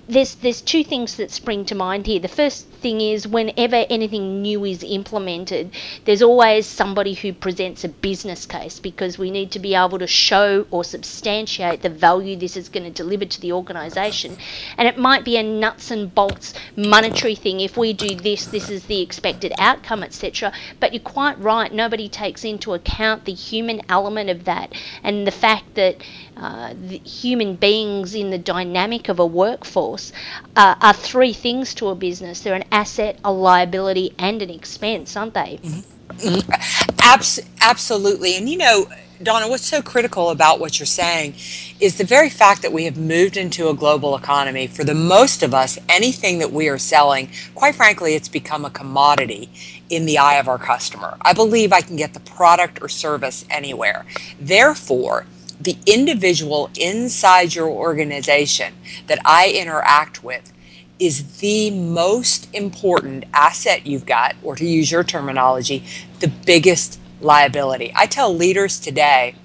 there's 0.07 0.35
there's 0.35 0.61
two 0.61 0.83
things 0.83 1.15
that 1.17 1.31
spring 1.31 1.65
to 1.65 1.75
mind 1.75 2.05
here. 2.05 2.19
The 2.19 2.27
first 2.27 2.67
thing 2.67 3.01
is 3.01 3.27
whenever 3.27 3.85
anything 3.89 4.41
new 4.41 4.65
is 4.65 4.83
implemented, 4.83 5.71
there's 6.05 6.21
always 6.21 6.65
somebody 6.65 7.13
who 7.13 7.33
presents 7.33 7.83
a 7.83 7.89
business 7.89 8.45
case 8.45 8.79
because 8.79 9.17
we 9.17 9.31
need 9.31 9.51
to 9.51 9.59
be 9.59 9.75
able 9.75 9.99
to 9.99 10.07
show 10.07 10.65
or 10.71 10.83
substantiate 10.83 11.81
the 11.81 11.89
value 11.89 12.35
this 12.35 12.55
is 12.55 12.69
going 12.69 12.83
to 12.83 12.91
deliver 12.91 13.25
to 13.25 13.41
the 13.41 13.51
organisation. 13.51 14.37
And 14.77 14.87
it 14.87 14.97
might 14.97 15.25
be 15.25 15.37
a 15.37 15.43
nuts 15.43 15.91
and 15.91 16.13
bolts 16.13 16.53
monetary 16.75 17.35
thing. 17.35 17.56
If 17.59 17.77
we 17.77 17.93
do 17.93 18.15
this, 18.15 18.45
this 18.45 18.69
is 18.69 18.85
the 18.85 19.01
expected 19.01 19.53
outcome, 19.57 20.03
etc. 20.03 20.51
But 20.79 20.93
you're 20.93 21.01
quite 21.01 21.39
right, 21.39 21.71
nobody 21.73 22.09
takes 22.09 22.43
into 22.43 22.73
account 22.73 23.25
the 23.25 23.33
human 23.33 23.81
element 23.89 24.29
of 24.29 24.45
that 24.45 24.73
and 25.03 25.25
the 25.25 25.31
fact 25.31 25.75
that 25.75 25.97
uh, 26.35 26.73
human 27.03 27.55
beings 27.55 28.15
in 28.15 28.29
the 28.29 28.37
dynamic 28.37 29.09
of 29.09 29.19
a 29.19 29.25
workforce 29.25 30.11
uh, 30.55 30.75
are 30.81 30.93
three 30.93 31.33
things 31.33 31.73
to 31.75 31.89
a 31.89 31.95
business. 31.95 32.41
They're 32.41 32.55
an 32.55 32.65
asset, 32.71 33.19
a 33.23 33.31
liability, 33.31 34.13
and 34.19 34.41
an 34.41 34.49
expense, 34.49 35.15
aren't 35.15 35.33
they? 35.33 35.59
Mm-hmm. 35.63 36.27
mm-hmm. 36.27 36.91
Abs- 37.01 37.39
absolutely. 37.61 38.35
And 38.35 38.49
you 38.49 38.57
know, 38.57 38.87
Donna, 39.21 39.49
what's 39.49 39.65
so 39.65 39.81
critical 39.81 40.29
about 40.29 40.59
what 40.59 40.77
you're 40.77 40.85
saying 40.85 41.33
is 41.79 41.97
the 41.97 42.03
very 42.03 42.29
fact 42.29 42.61
that 42.61 42.71
we 42.71 42.85
have 42.85 42.97
moved 42.97 43.35
into 43.35 43.67
a 43.67 43.73
global 43.73 44.15
economy. 44.15 44.67
For 44.67 44.83
the 44.83 44.93
most 44.93 45.41
of 45.41 45.55
us, 45.55 45.79
anything 45.89 46.37
that 46.37 46.51
we 46.51 46.69
are 46.69 46.77
selling, 46.77 47.29
quite 47.55 47.73
frankly, 47.73 48.13
it's 48.13 48.29
become 48.29 48.63
a 48.63 48.69
commodity 48.69 49.49
in 49.89 50.05
the 50.05 50.19
eye 50.19 50.35
of 50.35 50.47
our 50.47 50.59
customer. 50.59 51.17
I 51.21 51.33
believe 51.33 51.73
I 51.73 51.81
can 51.81 51.95
get 51.95 52.13
the 52.13 52.19
product 52.19 52.79
or 52.79 52.89
service 52.89 53.43
anywhere. 53.49 54.05
Therefore, 54.39 55.25
the 55.59 55.77
individual 55.87 56.69
inside 56.79 57.55
your 57.55 57.69
organization 57.69 58.75
that 59.07 59.19
I 59.25 59.49
interact 59.49 60.23
with 60.23 60.53
is 60.99 61.39
the 61.39 61.71
most 61.71 62.53
important 62.53 63.25
asset 63.33 63.87
you've 63.87 64.05
got, 64.05 64.35
or 64.43 64.55
to 64.55 64.65
use 64.65 64.91
your 64.91 65.03
terminology, 65.03 65.83
the 66.19 66.27
biggest 66.27 66.99
liability. 67.21 67.91
I 67.95 68.05
tell 68.05 68.33
leaders 68.33 68.79
today 68.79 69.35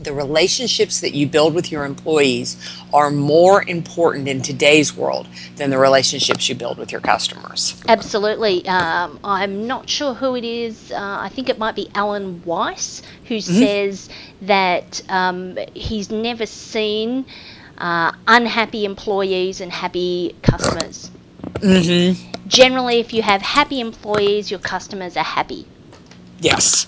the 0.00 0.12
relationships 0.12 1.00
that 1.00 1.14
you 1.14 1.26
build 1.26 1.54
with 1.54 1.70
your 1.70 1.84
employees 1.84 2.56
are 2.92 3.10
more 3.10 3.66
important 3.68 4.28
in 4.28 4.42
today's 4.42 4.96
world 4.96 5.28
than 5.56 5.70
the 5.70 5.78
relationships 5.78 6.48
you 6.48 6.54
build 6.54 6.78
with 6.78 6.90
your 6.90 7.00
customers. 7.00 7.80
Absolutely. 7.88 8.66
Um, 8.66 9.20
I'm 9.22 9.66
not 9.66 9.88
sure 9.88 10.14
who 10.14 10.34
it 10.36 10.44
is. 10.44 10.90
Uh, 10.90 11.18
I 11.20 11.28
think 11.28 11.48
it 11.48 11.58
might 11.58 11.76
be 11.76 11.88
Alan 11.94 12.42
Weiss 12.44 13.02
who 13.26 13.36
mm-hmm. 13.36 13.58
says 13.58 14.08
that 14.42 15.02
um, 15.08 15.58
he's 15.74 16.10
never 16.10 16.46
seen 16.46 17.24
uh, 17.78 18.12
unhappy 18.26 18.84
employees 18.84 19.60
and 19.60 19.72
happy 19.72 20.34
customers. 20.42 21.10
Mm-hmm. 21.54 22.48
Generally, 22.48 23.00
if 23.00 23.12
you 23.12 23.22
have 23.22 23.42
happy 23.42 23.80
employees, 23.80 24.50
your 24.50 24.60
customers 24.60 25.16
are 25.16 25.24
happy. 25.24 25.66
Yes. 26.40 26.86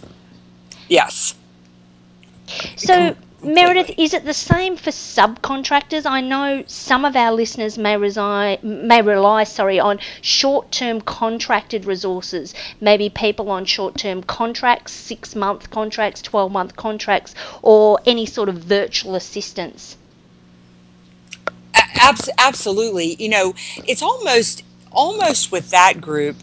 Yes. 0.88 1.35
So, 2.76 3.16
Meredith, 3.43 3.90
is 3.99 4.14
it 4.14 4.25
the 4.25 4.35
same 4.35 4.76
for 4.76 4.90
subcontractors? 4.90 6.07
I 6.07 6.21
know 6.21 6.64
some 6.66 7.05
of 7.05 7.16
our 7.16 7.33
listeners 7.33 7.76
may 7.76 7.97
reside, 7.97 8.62
may 8.62 9.02
rely, 9.02 9.45
sorry, 9.45 9.78
on 9.78 9.99
short-term 10.21 11.00
contracted 11.00 11.85
resources. 11.85 12.55
Maybe 12.81 13.09
people 13.09 13.50
on 13.50 13.64
short-term 13.64 14.23
contracts, 14.23 14.93
six-month 14.93 15.71
contracts, 15.71 16.23
twelve-month 16.23 16.76
contracts, 16.76 17.35
or 17.62 17.99
any 18.07 18.26
sort 18.26 18.49
of 18.49 18.57
virtual 18.57 19.14
assistance. 19.14 19.97
absolutely. 22.38 23.16
You 23.19 23.28
know, 23.28 23.55
it's 23.87 24.02
almost 24.02 24.62
almost 24.93 25.52
with 25.52 25.71
that 25.71 26.00
group 26.00 26.37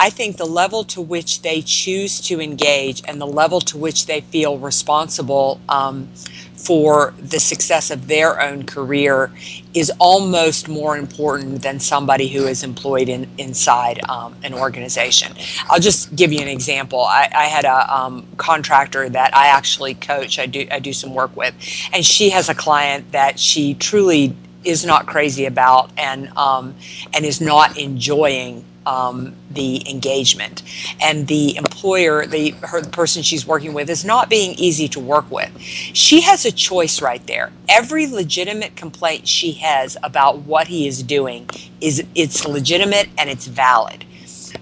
I 0.00 0.08
think 0.08 0.38
the 0.38 0.46
level 0.46 0.82
to 0.84 1.02
which 1.02 1.42
they 1.42 1.60
choose 1.60 2.22
to 2.22 2.40
engage 2.40 3.02
and 3.06 3.20
the 3.20 3.26
level 3.26 3.60
to 3.60 3.76
which 3.76 4.06
they 4.06 4.22
feel 4.22 4.56
responsible 4.56 5.60
um, 5.68 6.08
for 6.54 7.12
the 7.18 7.38
success 7.38 7.90
of 7.90 8.06
their 8.06 8.40
own 8.40 8.64
career 8.64 9.30
is 9.74 9.92
almost 9.98 10.68
more 10.68 10.96
important 10.96 11.60
than 11.60 11.78
somebody 11.78 12.28
who 12.28 12.46
is 12.46 12.64
employed 12.64 13.10
in, 13.10 13.28
inside 13.36 14.00
um, 14.08 14.34
an 14.42 14.54
organization. 14.54 15.34
I'll 15.68 15.80
just 15.80 16.16
give 16.16 16.32
you 16.32 16.40
an 16.40 16.48
example. 16.48 17.00
I, 17.00 17.28
I 17.34 17.44
had 17.44 17.66
a 17.66 17.94
um, 17.94 18.26
contractor 18.38 19.06
that 19.10 19.36
I 19.36 19.48
actually 19.48 19.94
coach. 19.94 20.38
I 20.38 20.46
do 20.46 20.66
I 20.70 20.78
do 20.78 20.94
some 20.94 21.14
work 21.14 21.36
with, 21.36 21.54
and 21.92 22.04
she 22.06 22.30
has 22.30 22.48
a 22.48 22.54
client 22.54 23.12
that 23.12 23.38
she 23.38 23.74
truly 23.74 24.34
is 24.64 24.84
not 24.84 25.06
crazy 25.06 25.44
about 25.44 25.90
and 25.98 26.28
um, 26.38 26.74
and 27.12 27.26
is 27.26 27.40
not 27.42 27.78
enjoying 27.78 28.64
um, 28.86 29.34
the 29.50 29.88
engagement, 29.88 30.62
and 31.00 31.26
the 31.26 31.56
employer, 31.56 32.26
the 32.26 32.50
her 32.62 32.80
the 32.80 32.90
person 32.90 33.22
she's 33.22 33.46
working 33.46 33.72
with, 33.72 33.90
is 33.90 34.04
not 34.04 34.30
being 34.30 34.52
easy 34.58 34.88
to 34.88 35.00
work 35.00 35.30
with. 35.30 35.50
She 35.60 36.22
has 36.22 36.44
a 36.44 36.52
choice 36.52 37.02
right 37.02 37.24
there. 37.26 37.52
Every 37.68 38.06
legitimate 38.06 38.76
complaint 38.76 39.28
she 39.28 39.52
has 39.52 39.96
about 40.02 40.38
what 40.38 40.68
he 40.68 40.86
is 40.86 41.02
doing 41.02 41.48
is 41.80 42.04
it's 42.14 42.46
legitimate 42.46 43.08
and 43.18 43.28
it's 43.30 43.46
valid. 43.46 44.04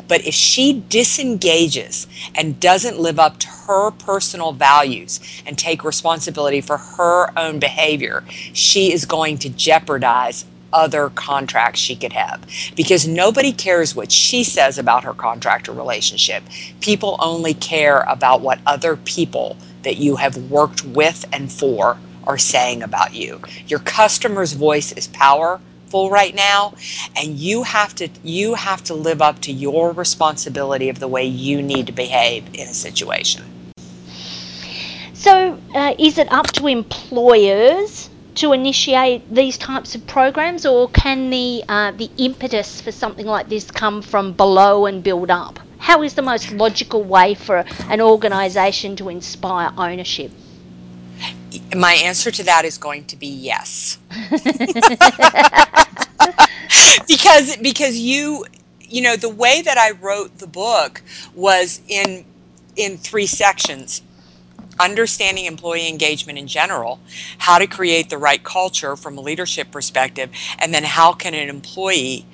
But 0.06 0.26
if 0.26 0.34
she 0.34 0.84
disengages 0.88 2.06
and 2.34 2.58
doesn't 2.60 2.98
live 2.98 3.18
up 3.18 3.38
to 3.40 3.48
her 3.48 3.90
personal 3.90 4.52
values 4.52 5.20
and 5.46 5.58
take 5.58 5.84
responsibility 5.84 6.60
for 6.60 6.78
her 6.78 7.38
own 7.38 7.58
behavior, 7.58 8.24
she 8.52 8.92
is 8.92 9.04
going 9.04 9.38
to 9.38 9.48
jeopardize 9.50 10.44
other 10.72 11.10
contracts 11.10 11.80
she 11.80 11.96
could 11.96 12.12
have 12.12 12.46
because 12.76 13.06
nobody 13.06 13.52
cares 13.52 13.94
what 13.94 14.12
she 14.12 14.44
says 14.44 14.78
about 14.78 15.04
her 15.04 15.14
contractor 15.14 15.72
relationship. 15.72 16.42
People 16.80 17.16
only 17.20 17.54
care 17.54 18.00
about 18.02 18.40
what 18.40 18.60
other 18.66 18.96
people 18.96 19.56
that 19.82 19.96
you 19.96 20.16
have 20.16 20.36
worked 20.50 20.84
with 20.84 21.24
and 21.32 21.50
for 21.50 21.98
are 22.26 22.38
saying 22.38 22.82
about 22.82 23.14
you. 23.14 23.40
Your 23.66 23.80
customer's 23.80 24.52
voice 24.52 24.92
is 24.92 25.06
powerful 25.08 26.10
right 26.10 26.34
now 26.34 26.74
and 27.16 27.38
you 27.38 27.62
have 27.62 27.94
to 27.94 28.08
you 28.22 28.54
have 28.54 28.84
to 28.84 28.94
live 28.94 29.22
up 29.22 29.40
to 29.40 29.52
your 29.52 29.92
responsibility 29.92 30.90
of 30.90 30.98
the 30.98 31.08
way 31.08 31.24
you 31.24 31.62
need 31.62 31.86
to 31.86 31.92
behave 31.92 32.46
in 32.54 32.68
a 32.68 32.74
situation. 32.74 33.44
So, 35.14 35.58
uh, 35.74 35.94
is 35.98 36.16
it 36.16 36.30
up 36.30 36.46
to 36.52 36.68
employers 36.68 38.08
to 38.38 38.52
initiate 38.52 39.34
these 39.34 39.58
types 39.58 39.96
of 39.96 40.06
programs, 40.06 40.64
or 40.64 40.88
can 40.90 41.30
the 41.30 41.64
uh, 41.68 41.90
the 41.92 42.08
impetus 42.18 42.80
for 42.80 42.92
something 42.92 43.26
like 43.26 43.48
this 43.48 43.70
come 43.70 44.00
from 44.00 44.32
below 44.32 44.86
and 44.86 45.02
build 45.02 45.30
up? 45.30 45.58
How 45.78 46.02
is 46.02 46.14
the 46.14 46.22
most 46.22 46.52
logical 46.52 47.02
way 47.02 47.34
for 47.34 47.64
an 47.88 48.00
organisation 48.00 48.94
to 48.96 49.08
inspire 49.08 49.72
ownership? 49.76 50.30
My 51.74 51.94
answer 51.94 52.30
to 52.30 52.44
that 52.44 52.64
is 52.64 52.78
going 52.78 53.06
to 53.06 53.16
be 53.16 53.26
yes. 53.26 53.98
because 57.08 57.56
because 57.56 57.98
you 57.98 58.44
you 58.80 59.02
know 59.02 59.16
the 59.16 59.28
way 59.28 59.62
that 59.62 59.78
I 59.78 59.92
wrote 59.92 60.38
the 60.38 60.46
book 60.46 61.02
was 61.34 61.80
in 61.88 62.24
in 62.76 62.98
three 62.98 63.26
sections 63.26 64.02
understanding 64.80 65.46
employee 65.46 65.88
engagement 65.88 66.38
in 66.38 66.46
general, 66.46 67.00
how 67.38 67.58
to 67.58 67.66
create 67.66 68.10
the 68.10 68.18
right 68.18 68.42
culture 68.42 68.96
from 68.96 69.18
a 69.18 69.20
leadership 69.20 69.70
perspective, 69.70 70.30
and 70.58 70.72
then 70.72 70.84
how 70.84 71.12
can 71.12 71.34
an 71.34 71.48
employee 71.48 72.26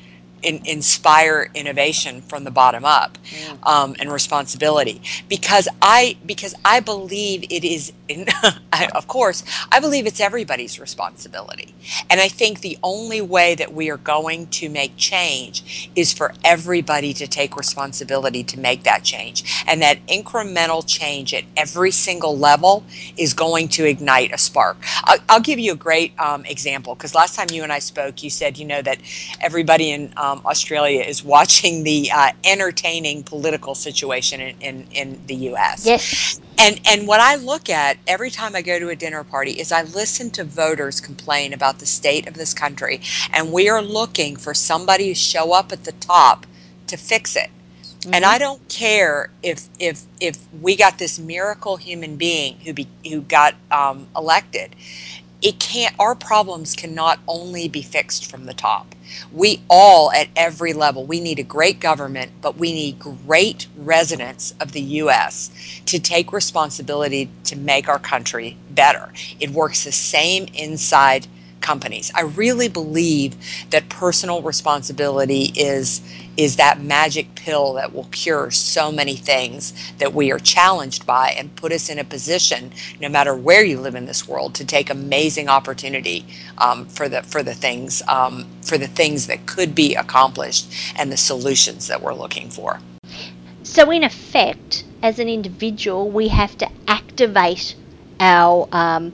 in, 0.45 0.61
inspire 0.65 1.51
innovation 1.55 2.21
from 2.23 2.45
the 2.45 2.51
bottom 2.51 2.85
up 2.85 3.19
mm. 3.25 3.67
um, 3.67 3.97
and 3.99 4.13
responsibility 4.13 5.01
because 5.29 5.67
I 5.81 6.17
because 6.25 6.55
I 6.65 6.81
believe 6.81 7.45
it 7.45 7.65
is 7.65 7.93
in, 8.09 8.27
I, 8.73 8.89
of 8.95 9.09
course 9.09 9.45
I 9.71 9.81
believe 9.81 10.07
it's 10.07 10.21
everybody's 10.21 10.79
responsibility 10.81 11.75
and 12.11 12.21
I 12.21 12.29
think 12.29 12.61
the 12.61 12.79
only 12.83 13.21
way 13.21 13.55
that 13.55 13.73
we 13.73 13.91
are 13.91 13.97
going 13.97 14.47
to 14.49 14.69
make 14.69 14.97
change 14.97 15.91
is 15.95 16.13
for 16.13 16.35
everybody 16.45 17.13
to 17.15 17.27
take 17.27 17.57
responsibility 17.57 18.45
to 18.45 18.59
make 18.59 18.85
that 18.85 19.05
change 19.05 19.65
and 19.67 19.81
that 19.83 20.05
incremental 20.07 20.87
change 20.87 21.35
at 21.35 21.45
every 21.57 21.91
single 21.91 22.37
level 22.37 22.85
is 23.17 23.35
going 23.35 23.69
to 23.69 23.85
ignite 23.85 24.33
a 24.33 24.39
spark 24.39 24.77
I'll, 25.05 25.19
I'll 25.29 25.41
give 25.41 25.59
you 25.59 25.73
a 25.73 25.77
great 25.77 26.19
um, 26.19 26.45
example 26.47 26.95
because 26.95 27.15
last 27.15 27.35
time 27.35 27.49
you 27.53 27.63
and 27.63 27.73
I 27.73 27.79
spoke 27.79 28.23
you 28.23 28.31
said 28.31 28.59
you 28.59 28.65
know 28.65 28.83
that 28.83 28.99
everybody 29.41 29.91
in 29.91 30.13
um, 30.17 30.43
Australia 30.45 31.03
is 31.03 31.25
watching 31.25 31.85
the 31.85 32.11
uh, 32.13 32.33
entertaining 32.45 33.23
political 33.23 33.75
situation 33.75 34.41
in, 34.41 34.57
in, 34.61 34.87
in 34.93 35.27
the 35.27 35.35
U.S. 35.51 35.87
Yes. 35.87 36.41
And 36.59 36.81
and 36.87 37.07
what 37.07 37.21
I 37.21 37.35
look 37.35 37.69
at 37.69 37.99
every 38.07 38.31
time 38.31 38.55
I 38.55 38.63
go 38.63 38.79
to 38.79 38.89
a 38.89 38.97
dinner 38.97 39.25
party 39.25 39.53
is 39.53 39.73
I 39.73 39.83
listen 39.83 40.31
to 40.33 40.45
voters 40.45 41.01
complain 41.01 41.53
about 41.53 41.79
the 41.79 41.87
state 41.87 42.29
of 42.29 42.35
this 42.35 42.55
country, 42.55 43.01
and 43.33 43.53
we 43.53 43.69
are 43.69 43.83
looking 43.83 44.37
for 44.37 44.55
somebody 44.55 45.09
to 45.09 45.15
show 45.15 45.53
up 45.53 45.73
at 45.73 45.85
the 45.85 45.93
top 45.93 46.47
to 46.87 46.97
fix 46.97 47.37
it. 47.37 47.51
Mm-hmm. 48.01 48.15
And 48.15 48.25
I 48.25 48.39
don't 48.39 48.69
care 48.69 49.31
if 49.43 49.69
if 49.79 50.03
if 50.21 50.47
we 50.61 50.77
got 50.77 50.99
this 50.99 51.19
miracle 51.19 51.77
human 51.77 52.17
being 52.17 52.59
who 52.61 52.73
be 52.73 52.89
who 53.09 53.23
got 53.23 53.55
um, 53.71 54.07
elected. 54.17 54.77
It 55.43 55.59
can't. 55.59 55.95
Our 55.99 56.15
problems 56.15 56.75
cannot 56.75 57.21
only 57.29 57.69
be 57.69 57.83
fixed 57.83 58.31
from 58.31 58.47
the 58.47 58.55
top 58.55 58.94
we 59.33 59.63
all 59.69 60.13
at 60.13 60.29
every 60.37 60.73
level 60.73 61.05
we 61.07 61.21
need 61.21 61.39
a 61.39 61.43
great 61.43 61.81
government 61.81 62.31
but 62.41 62.57
we 62.57 62.73
need 62.73 62.99
great 62.99 63.67
residents 63.77 64.55
of 64.61 64.73
the 64.73 64.81
US 64.81 65.51
to 65.87 65.99
take 65.99 66.33
responsibility 66.33 67.31
to 67.45 67.57
make 67.57 67.89
our 67.89 67.99
country 67.99 68.57
better. 68.71 69.13
It 69.41 69.51
works 69.51 69.85
the 69.85 69.93
same 69.93 70.47
inside 70.55 71.27
companies. 71.61 72.13
I 72.15 72.23
really 72.23 72.69
believe 72.69 73.37
that 73.71 73.89
personal 73.89 74.43
responsibility 74.43 75.53
is 75.57 76.03
is 76.37 76.57
that 76.57 76.81
magic 76.81 77.33
pill 77.37 77.75
that 77.75 77.95
will 77.95 78.09
cure 78.11 78.51
so 78.51 78.91
many 78.91 79.15
things 79.15 79.73
that 79.99 80.13
we 80.13 80.33
are 80.33 80.39
challenged 80.39 81.07
by 81.07 81.29
and 81.29 81.55
put 81.55 81.71
us 81.71 81.89
in 81.89 81.99
a 81.99 82.05
position, 82.05 82.73
no 83.01 83.09
matter 83.09 83.37
where 83.37 83.65
you 83.65 83.79
live 83.81 83.95
in 83.95 84.07
this 84.07 84.27
world, 84.27 84.53
to 84.53 84.65
take 84.65 84.91
amazing 84.91 85.49
opportunity 85.49 86.27
um, 86.59 86.87
for 86.87 87.09
the 87.09 87.23
for 87.23 87.43
the 87.43 87.55
things 87.55 88.03
um, 88.09 88.47
for 88.63 88.77
the 88.77 88.89
things 88.89 89.27
that 89.27 89.47
could 89.47 89.75
be 89.75 89.95
accomplished 89.95 90.73
and 90.97 91.11
the 91.11 91.17
solutions 91.17 91.87
that 91.87 92.03
we're 92.03 92.15
looking 92.15 92.51
for. 92.51 92.81
So, 93.63 93.91
in 93.91 94.05
effect, 94.05 94.85
as 95.03 95.19
an 95.19 95.29
individual, 95.29 96.11
we 96.11 96.29
have 96.29 96.57
to 96.59 96.69
activate 96.87 97.75
our 98.21 98.69
um, 98.73 99.13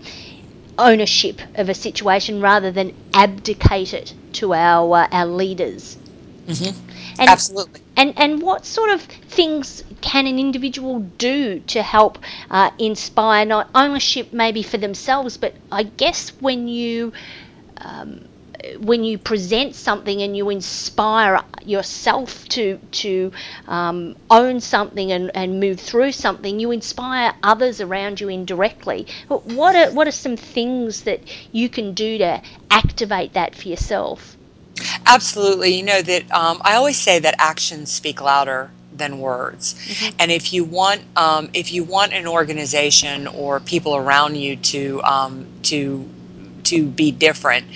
ownership 0.80 1.40
of 1.54 1.68
a 1.68 1.74
situation 1.74 2.40
rather 2.40 2.72
than 2.72 2.94
abdicate 3.14 3.94
it 3.94 4.14
to 4.32 4.54
our 4.54 5.02
uh, 5.02 5.08
our 5.12 5.26
leaders. 5.26 5.96
Mm-hmm. 6.46 7.20
And, 7.20 7.28
Absolutely. 7.28 7.80
And 7.96 8.14
and 8.16 8.42
what 8.42 8.64
sort 8.64 8.90
of 8.90 9.02
things 9.02 9.84
can 10.00 10.26
an 10.26 10.38
individual 10.38 11.00
do 11.18 11.60
to 11.68 11.82
help 11.82 12.18
uh, 12.50 12.70
inspire 12.78 13.44
not 13.44 13.68
ownership 13.74 14.32
maybe 14.32 14.62
for 14.62 14.78
themselves, 14.78 15.36
but 15.36 15.54
I 15.70 15.82
guess 15.82 16.30
when 16.40 16.66
you 16.66 17.12
um, 17.76 18.24
when 18.78 19.04
you 19.04 19.18
present 19.18 19.74
something 19.74 20.22
and 20.22 20.36
you 20.36 20.50
inspire 20.50 21.40
yourself 21.64 22.48
to 22.48 22.78
to 22.92 23.32
um, 23.68 24.16
own 24.30 24.60
something 24.60 25.12
and, 25.12 25.30
and 25.34 25.60
move 25.60 25.80
through 25.80 26.12
something, 26.12 26.60
you 26.60 26.70
inspire 26.70 27.34
others 27.42 27.80
around 27.80 28.20
you 28.20 28.28
indirectly. 28.28 29.06
What 29.28 29.74
are 29.76 29.90
what 29.92 30.06
are 30.06 30.12
some 30.12 30.36
things 30.36 31.02
that 31.02 31.20
you 31.52 31.68
can 31.68 31.94
do 31.94 32.18
to 32.18 32.42
activate 32.70 33.32
that 33.34 33.54
for 33.54 33.68
yourself? 33.68 34.36
Absolutely. 35.06 35.74
You 35.74 35.82
know 35.82 36.02
that 36.02 36.30
um, 36.32 36.60
I 36.62 36.74
always 36.74 36.98
say 36.98 37.18
that 37.18 37.34
actions 37.38 37.92
speak 37.92 38.20
louder 38.20 38.70
than 39.00 39.18
words. 39.18 39.74
Mm-hmm. 39.74 40.16
And 40.18 40.30
if 40.30 40.52
you 40.52 40.64
want, 40.64 41.02
um, 41.16 41.50
if 41.52 41.72
you 41.72 41.84
want 41.84 42.12
an 42.12 42.26
organization 42.26 43.26
or 43.26 43.60
people 43.60 43.96
around 43.96 44.36
you 44.36 44.56
to 44.56 45.02
um, 45.02 45.46
to 45.64 46.08
to 46.64 46.86
be 46.86 47.10
different, 47.10 47.66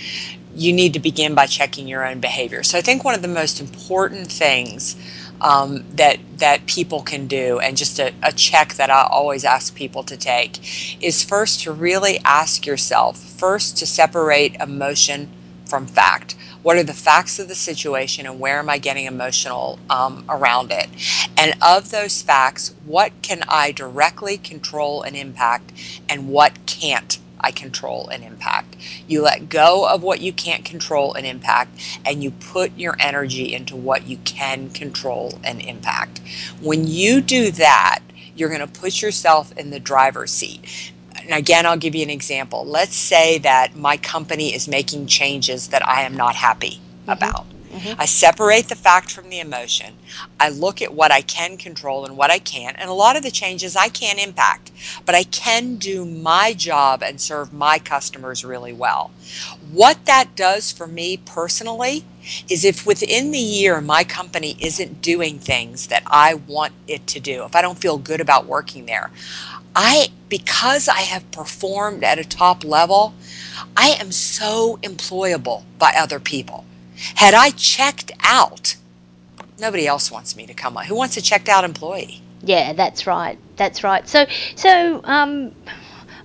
you 0.55 0.73
need 0.73 0.93
to 0.93 1.01
begin 1.01 1.35
by 1.35 1.47
checking 1.47 1.89
your 1.89 2.07
own 2.07 2.21
behavior. 2.21 2.63
So 2.63 2.79
I 2.79 2.81
think 2.81 3.05
one 3.05 3.15
of 3.15 3.23
the 3.23 3.29
most 3.29 3.61
important 3.61 4.31
things 4.31 4.97
um, 5.41 5.85
that 5.95 6.19
that 6.39 6.67
people 6.67 7.03
can 7.03 7.27
do, 7.27 7.59
and 7.59 7.77
just 7.77 7.99
a, 7.99 8.13
a 8.23 8.33
check 8.33 8.75
that 8.75 8.91
I 8.91 9.07
always 9.11 9.45
ask 9.45 9.75
people 9.75 10.03
to 10.05 10.17
take, 10.17 11.03
is 11.03 11.25
first 11.25 11.61
to 11.63 11.73
really 11.73 12.19
ask 12.25 12.67
yourself 12.67 13.19
first 13.19 13.77
to 13.79 13.87
separate 13.87 14.55
emotion 14.57 15.31
from 15.67 15.87
fact. 15.87 16.37
What 16.63 16.77
are 16.77 16.83
the 16.83 16.95
facts 16.95 17.39
of 17.39 17.49
the 17.49 17.55
situation, 17.55 18.27
and 18.27 18.41
where 18.41 18.59
am 18.59 18.71
I 18.71 18.79
getting 18.79 19.07
emotional 19.07 19.79
um, 19.91 20.25
around 20.29 20.71
it? 20.71 20.89
And 21.37 21.55
of 21.61 21.91
those 21.91 22.23
facts, 22.23 22.75
what 22.87 23.13
can 23.21 23.43
I 23.49 23.73
directly 23.73 24.39
control 24.39 25.03
and 25.03 25.15
impact, 25.15 25.73
and 26.09 26.29
what 26.29 26.65
can't 26.65 27.19
I 27.45 27.51
control 27.51 28.09
and 28.09 28.25
impact. 28.25 28.77
You 29.07 29.21
let 29.23 29.51
go 29.51 29.87
of 29.87 30.03
what 30.03 30.21
you 30.21 30.33
can't 30.33 30.65
control 30.65 31.13
and 31.13 31.27
impact, 31.27 31.79
and 32.07 32.23
you 32.23 32.31
put 32.31 32.77
your 32.79 32.97
energy 32.99 33.53
into 33.53 33.77
what 33.77 34.07
you 34.07 34.17
can 34.25 34.71
control 34.71 35.39
and 35.45 35.61
impact. 35.61 36.23
When 36.63 36.87
you 36.87 37.21
do 37.21 37.51
that, 37.51 38.01
you're 38.35 38.49
going 38.49 38.67
to 38.67 38.81
put 38.81 39.03
yourself 39.03 39.53
in 39.59 39.69
the 39.69 39.79
driver's 39.79 40.31
seat. 40.31 40.93
And 41.17 41.33
again, 41.33 41.67
I'll 41.67 41.77
give 41.77 41.95
you 41.95 42.03
an 42.03 42.11
example. 42.11 42.65
Let's 42.65 42.97
say 42.97 43.39
that 43.39 43.77
my 43.77 43.99
company 43.99 44.55
is 44.55 44.67
making 44.67 45.07
changes 45.07 45.69
that 45.69 45.87
I 45.87 46.03
am 46.03 46.17
not 46.17 46.35
happy 46.35 46.81
mm-hmm. 46.81 47.11
about. 47.11 47.47
Mm-hmm. 47.75 48.01
I 48.01 48.05
separate 48.05 48.69
the 48.69 48.77
fact 48.77 49.11
from 49.11 49.31
the 49.31 49.41
emotion. 49.41 49.97
I 50.39 50.49
look 50.49 50.81
at 50.81 50.95
what 50.95 51.11
I 51.11 51.23
can 51.23 51.57
control 51.57 52.05
and 52.05 52.17
what 52.17 52.31
I 52.31 52.39
can't. 52.39 52.79
And 52.79 52.89
a 52.89 52.95
lot 52.95 53.17
of 53.17 53.25
the 53.25 53.33
changes 53.33 53.75
I 53.75 53.89
can't 53.89 54.25
impact, 54.25 54.71
but 55.05 55.17
I 55.17 55.25
can 55.25 55.75
do 55.75 56.05
my 56.05 56.53
job 56.53 57.03
and 57.03 57.21
serve 57.21 57.53
my 57.53 57.81
customers 57.81 58.45
really 58.45 58.73
well. 58.73 59.11
What 59.73 60.05
that 60.05 60.37
does 60.37 60.71
for 60.71 60.87
me 60.87 61.17
personally 61.17 62.05
is 62.49 62.65
if 62.65 62.87
within 62.87 63.33
the 63.33 63.39
year 63.39 63.81
my 63.81 64.05
company 64.05 64.57
isn't 64.61 65.03
doing 65.03 65.41
things 65.41 65.89
that 65.89 66.05
I 66.07 66.35
want 66.35 66.75
it 66.87 67.09
to 67.09 67.21
do, 67.21 67.45
if 67.45 67.57
I 67.57 67.63
don't 67.63 67.79
feel 67.79 67.99
good 67.99 68.21
about 68.21 68.47
working 68.47 68.87
there, 68.87 69.11
I, 69.75 70.11
because 70.29 70.87
I 70.87 71.01
have 71.01 71.29
performed 71.33 72.05
at 72.05 72.21
a 72.21 72.25
top 72.25 72.63
level, 72.63 73.15
I 73.77 73.89
am 73.99 74.13
so 74.13 74.79
employable 74.83 75.65
by 75.81 75.93
other 75.99 76.21
people. 76.21 76.65
Had 77.17 77.35
I 77.35 77.51
checked 77.51 78.13
out, 78.21 78.77
nobody 79.59 79.87
else 79.87 80.11
wants 80.11 80.37
me 80.37 80.47
to 80.47 80.55
come 80.55 80.77
on. 80.77 80.87
Who 80.87 80.95
wants 80.95 81.17
a 81.17 81.23
checked 81.23 81.49
out 81.49 81.65
employee? 81.65 82.23
Yeah, 82.43 82.73
that's 82.73 83.07
right. 83.07 83.39
That's 83.57 83.83
right. 83.83 84.07
So, 84.09 84.27
so 84.55 85.01
um, 85.05 85.55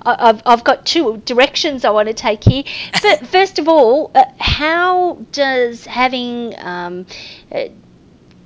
I've, 0.05 0.41
I've 0.45 0.63
got 0.63 0.85
two 0.85 1.17
directions 1.25 1.85
I 1.85 1.91
want 1.91 2.07
to 2.07 2.13
take 2.13 2.43
here. 2.43 2.63
But 3.01 3.27
first 3.27 3.59
of 3.59 3.67
all, 3.67 4.11
uh, 4.13 4.25
how 4.39 5.17
does 5.31 5.85
having 5.85 6.53
um, 6.59 7.05
uh, 7.51 7.69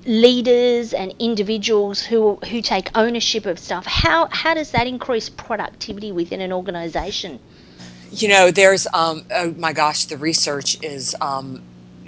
leaders 0.06 0.94
and 0.94 1.14
individuals 1.20 2.02
who 2.02 2.36
who 2.50 2.62
take 2.62 2.90
ownership 2.94 3.46
of 3.46 3.58
stuff 3.58 3.86
how 3.86 4.28
how 4.32 4.54
does 4.54 4.72
that 4.72 4.86
increase 4.86 5.30
productivity 5.30 6.12
within 6.12 6.42
an 6.42 6.52
organization 6.52 7.40
you 8.12 8.28
know 8.28 8.52
there's 8.52 8.86
um 8.94 9.24
oh 9.32 9.52
my 9.54 9.72
gosh 9.72 10.06
the 10.06 10.18
research 10.18 10.82
is 10.84 11.16
um 11.22 11.62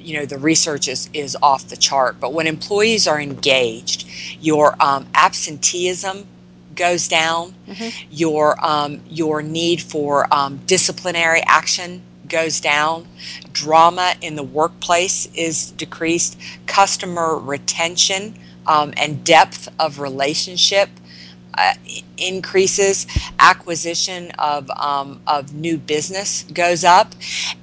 you 0.06 0.18
know 0.18 0.26
the 0.26 0.38
research 0.38 0.88
is 0.88 1.10
is 1.13 1.36
off 1.41 1.68
the 1.68 1.78
chart 1.78 2.20
but 2.20 2.32
when 2.34 2.48
employees 2.48 3.08
are 3.08 3.20
engaged 3.20 4.08
your 4.39 4.76
um, 4.82 5.08
absenteeism 5.13 6.28
goes 6.76 7.08
down. 7.08 7.56
Mm-hmm. 7.68 8.08
your 8.12 8.63
um, 8.63 9.02
your 9.10 9.41
need 9.41 9.82
for 9.82 10.32
um, 10.34 10.60
disciplinary 10.65 11.41
action 11.46 12.02
goes 12.28 12.60
down. 12.60 13.08
Drama 13.52 14.15
in 14.22 14.36
the 14.36 14.44
workplace 14.44 15.28
is 15.34 15.72
decreased. 15.72 16.38
Customer 16.68 17.38
retention 17.38 18.36
um, 18.68 18.94
and 18.98 19.24
depth 19.24 19.70
of 19.80 20.00
relationship 20.00 20.89
uh, 21.58 21.74
increases, 22.18 23.08
acquisition 23.39 24.32
of, 24.39 24.70
um, 24.72 25.22
of 25.28 25.54
new 25.54 25.78
business 25.78 26.44
goes 26.54 26.84
up, 26.84 27.13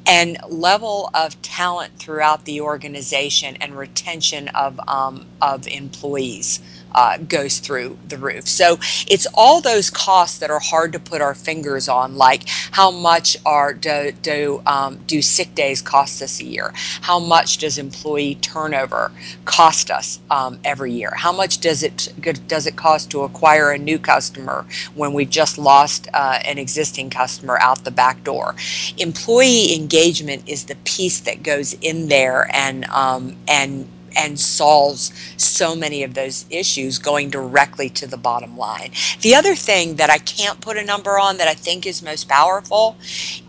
and 0.06 0.36
level 0.48 1.10
of 1.14 1.40
talent 1.42 1.96
throughout 1.98 2.44
the 2.44 2.60
organization 2.60 3.56
and 3.56 3.76
retention 3.76 4.48
of, 4.48 4.80
um, 4.88 5.26
of 5.40 5.66
employees 5.66 6.60
uh, 6.94 7.18
goes 7.18 7.58
through 7.58 7.98
the 8.08 8.18
roof. 8.18 8.48
So 8.48 8.78
it's 9.06 9.26
all 9.34 9.60
those 9.60 9.90
costs 9.90 10.38
that 10.38 10.50
are 10.50 10.60
hard 10.60 10.92
to 10.92 10.98
put 11.00 11.20
our 11.20 11.34
fingers 11.34 11.88
on, 11.88 12.16
like 12.16 12.48
how 12.72 12.90
much 12.90 13.36
are 13.44 13.72
do 13.74 14.12
do 14.22 14.62
um, 14.66 14.98
do 15.06 15.22
sick 15.22 15.54
days 15.54 15.82
cost 15.82 16.22
us 16.22 16.40
a 16.40 16.44
year? 16.44 16.72
How 17.02 17.18
much 17.18 17.58
does 17.58 17.78
employee 17.78 18.36
turnover 18.36 19.12
cost 19.44 19.90
us 19.90 20.20
um, 20.30 20.58
every 20.64 20.92
year? 20.92 21.12
How 21.16 21.32
much 21.32 21.58
does 21.60 21.82
it 21.82 22.12
does 22.48 22.66
it 22.66 22.76
cost 22.76 23.10
to 23.12 23.22
acquire 23.22 23.70
a 23.70 23.78
new 23.78 23.98
customer 23.98 24.66
when 24.94 25.12
we've 25.12 25.30
just 25.30 25.58
lost 25.58 26.08
uh, 26.14 26.38
an 26.44 26.58
existing 26.58 27.10
customer 27.10 27.58
out 27.60 27.84
the 27.84 27.90
back 27.90 28.24
door? 28.24 28.54
Employee 28.98 29.74
engagement 29.74 30.48
is 30.48 30.66
the 30.66 30.76
piece 30.84 31.20
that 31.20 31.42
goes 31.42 31.74
in 31.74 32.08
there 32.08 32.48
and 32.54 32.84
um, 32.86 33.36
and 33.48 33.88
and 34.16 34.38
solves 34.38 35.12
so 35.36 35.74
many 35.74 36.02
of 36.02 36.14
those 36.14 36.44
issues 36.50 36.98
going 36.98 37.30
directly 37.30 37.88
to 37.90 38.06
the 38.06 38.16
bottom 38.16 38.56
line. 38.56 38.92
The 39.20 39.34
other 39.34 39.54
thing 39.54 39.96
that 39.96 40.10
I 40.10 40.18
can't 40.18 40.60
put 40.60 40.76
a 40.76 40.84
number 40.84 41.18
on 41.18 41.36
that 41.38 41.48
I 41.48 41.54
think 41.54 41.86
is 41.86 42.02
most 42.02 42.28
powerful 42.28 42.96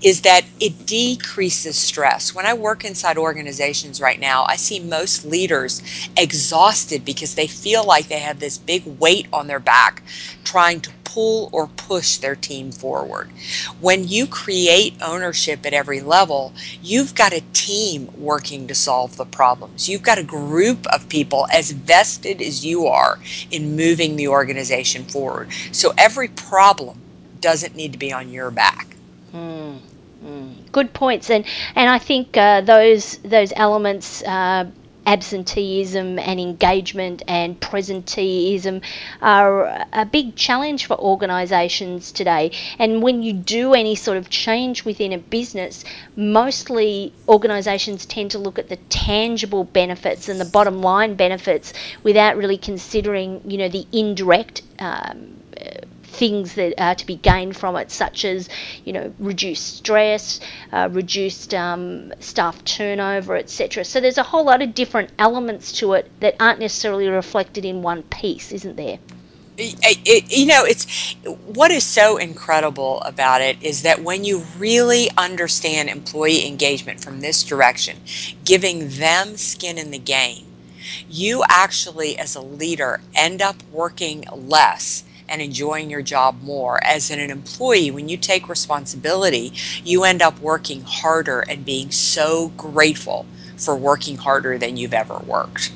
is 0.02 0.22
that 0.22 0.46
it 0.60 0.86
decreases 0.86 1.78
stress. 1.78 2.34
When 2.34 2.46
I 2.46 2.54
work 2.54 2.84
inside 2.84 3.18
organizations 3.18 4.02
right 4.02 4.20
now, 4.20 4.46
I 4.48 4.56
see 4.56 4.80
most 4.80 5.26
leaders 5.26 5.82
exhausted 6.18 7.06
because 7.06 7.36
they 7.36 7.48
feel 7.48 7.84
like 7.84 8.08
they 8.08 8.20
have 8.20 8.40
this 8.40 8.58
big 8.58 8.86
weight 9.00 9.28
on 9.32 9.48
their 9.48 9.60
back 9.60 10.04
trying 10.44 10.82
to 10.82 10.92
pull 11.14 11.50
or 11.52 11.68
push 11.68 12.18
their 12.18 12.36
team 12.36 12.72
forward. 12.72 13.30
When 13.80 14.08
you 14.08 14.26
create 14.26 14.96
ownership 15.02 15.66
at 15.66 15.74
every 15.74 16.02
level, 16.02 16.54
you've 16.82 17.14
got 17.14 17.34
a 17.34 17.44
team 17.54 18.10
working 18.18 18.68
to 18.68 18.76
solve 18.76 19.18
the 19.18 19.26
problems. 19.26 19.88
You've 19.88 20.02
got 20.02 20.18
a 20.18 20.24
group 20.24 20.88
of 20.88 21.10
people 21.10 21.48
as 21.54 21.72
vested 21.72 22.42
as 22.42 22.66
you 22.66 22.88
are 22.88 23.20
in 23.52 23.76
moving 23.76 24.16
the 24.16 24.28
organization 24.28 25.04
forward. 25.06 25.50
So 25.72 25.94
every 25.98 26.30
problem 26.30 27.00
doesn't 27.42 27.76
need 27.76 27.92
to 27.92 28.00
be 28.00 28.12
on 28.12 28.30
your 28.30 28.50
back. 28.50 28.96
Mm, 29.34 29.80
Good 30.72 30.94
points, 30.94 31.30
and 31.30 31.46
and 31.76 31.90
I 31.90 32.00
think 32.00 32.38
uh, 32.38 32.62
those 32.62 33.18
those 33.18 33.54
elements. 33.56 34.24
Uh, 34.24 34.72
absenteeism 35.06 36.18
and 36.20 36.40
engagement 36.40 37.22
and 37.28 37.60
presenteeism 37.60 38.82
are 39.22 39.86
a 39.94 40.06
big 40.06 40.36
challenge 40.36 40.86
for 40.86 40.98
organisations 41.00 42.12
today. 42.12 42.52
And 42.80 43.02
when 43.02 43.24
you 43.24 43.34
do 43.34 43.74
any 43.74 43.96
sort 43.96 44.18
of 44.18 44.30
change 44.30 44.86
within 44.86 45.14
a 45.14 45.18
business, 45.18 45.84
mostly 46.16 47.14
organisations 47.28 48.06
tend 48.06 48.32
to 48.32 48.40
look 48.40 48.60
at 48.60 48.70
the 48.70 48.78
tangible 48.90 49.64
benefits 49.64 50.30
and 50.30 50.40
the 50.40 50.46
bottom 50.46 50.82
line 50.82 51.16
benefits 51.16 51.74
without 52.04 52.38
really 52.38 52.58
considering, 52.58 53.42
you 53.46 53.58
know, 53.58 53.70
the 53.70 53.86
indirect. 53.92 54.62
Um, 54.80 55.40
things 56.14 56.56
that 56.56 56.74
are 56.82 56.96
to 56.96 57.06
be 57.06 57.16
gained 57.16 57.58
from 57.58 57.76
it, 57.76 57.92
such 57.92 58.24
as 58.26 58.50
you 58.86 58.94
know 58.94 59.14
reduced 59.20 59.78
stress, 59.78 60.40
uh, 60.72 60.90
reduced 60.92 61.54
um, 61.54 62.14
staff 62.20 62.64
turnover, 62.64 63.36
etc. 63.36 63.84
So 63.84 64.00
there's 64.00 64.18
a 64.18 64.24
whole 64.24 64.46
lot 64.46 64.62
of 64.62 64.74
different 64.74 65.10
elements 65.20 65.72
to 65.80 65.94
it 65.94 66.10
that 66.20 66.36
aren't 66.40 66.60
necessarily 66.60 67.08
reflected 67.08 67.66
in 67.66 67.82
one 67.82 68.04
piece, 68.04 68.52
isn't 68.52 68.76
there? 68.76 69.00
It, 69.56 70.00
it, 70.06 70.36
you 70.36 70.48
know, 70.48 70.64
it's 70.66 71.16
what 71.46 71.70
is 71.70 71.84
so 71.84 72.18
incredible 72.18 73.02
about 73.02 73.42
it 73.42 73.62
is 73.62 73.84
that 73.84 74.02
when 74.02 74.24
you 74.24 74.44
really 74.58 75.10
understand 75.16 75.90
employee 75.90 76.48
engagement 76.48 77.02
from 77.02 77.22
this 77.22 77.44
direction, 77.44 77.98
giving 78.46 78.90
them 78.90 79.38
skin 79.38 79.78
in 79.78 79.92
the 79.92 80.00
game, 80.00 80.46
you 81.08 81.44
actually, 81.48 82.18
as 82.18 82.36
a 82.36 82.42
leader, 82.42 83.02
end 83.14 83.42
up 83.42 83.58
working 83.72 84.26
less 84.32 85.04
and 85.28 85.42
enjoying 85.42 85.90
your 85.90 86.02
job 86.02 86.42
more. 86.42 86.84
As 86.84 87.10
an 87.10 87.20
employee, 87.20 87.92
when 87.92 88.10
you 88.10 88.18
take 88.18 88.50
responsibility, 88.50 89.54
you 89.84 90.04
end 90.04 90.22
up 90.22 90.40
working 90.40 90.82
harder 90.82 91.42
and 91.42 91.66
being 91.66 91.92
so 91.92 92.50
grateful 92.58 93.26
for 93.58 93.76
working 93.76 94.18
harder 94.18 94.58
than 94.58 94.78
you've 94.78 94.94
ever 94.94 95.18
worked. 95.20 95.72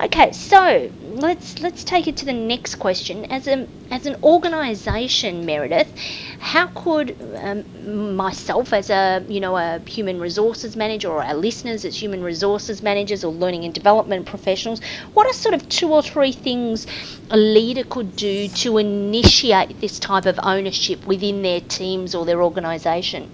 Okay, 0.00 0.32
so 0.32 0.90
let's 1.14 1.60
let's 1.60 1.84
take 1.84 2.06
it 2.08 2.16
to 2.18 2.24
the 2.24 2.32
next 2.32 2.76
question. 2.76 3.24
As 3.26 3.46
a 3.46 3.68
as 3.90 4.06
an 4.06 4.16
organisation, 4.22 5.46
Meredith, 5.46 5.92
how 6.38 6.66
could 6.68 7.16
um, 7.36 8.16
myself, 8.16 8.72
as 8.72 8.90
a 8.90 9.24
you 9.28 9.40
know 9.40 9.56
a 9.56 9.80
human 9.86 10.18
resources 10.20 10.76
manager, 10.76 11.08
or 11.08 11.22
our 11.22 11.34
listeners 11.34 11.84
as 11.84 12.00
human 12.00 12.22
resources 12.22 12.82
managers 12.82 13.24
or 13.24 13.32
learning 13.32 13.64
and 13.64 13.72
development 13.74 14.26
professionals, 14.26 14.80
what 15.14 15.26
are 15.26 15.32
sort 15.32 15.54
of 15.54 15.68
two 15.68 15.92
or 15.92 16.02
three 16.02 16.32
things 16.32 16.86
a 17.30 17.36
leader 17.36 17.84
could 17.84 18.16
do 18.16 18.48
to 18.48 18.78
initiate 18.78 19.80
this 19.80 19.98
type 19.98 20.26
of 20.26 20.38
ownership 20.42 21.06
within 21.06 21.42
their 21.42 21.60
teams 21.60 22.14
or 22.14 22.24
their 22.24 22.42
organisation? 22.42 23.30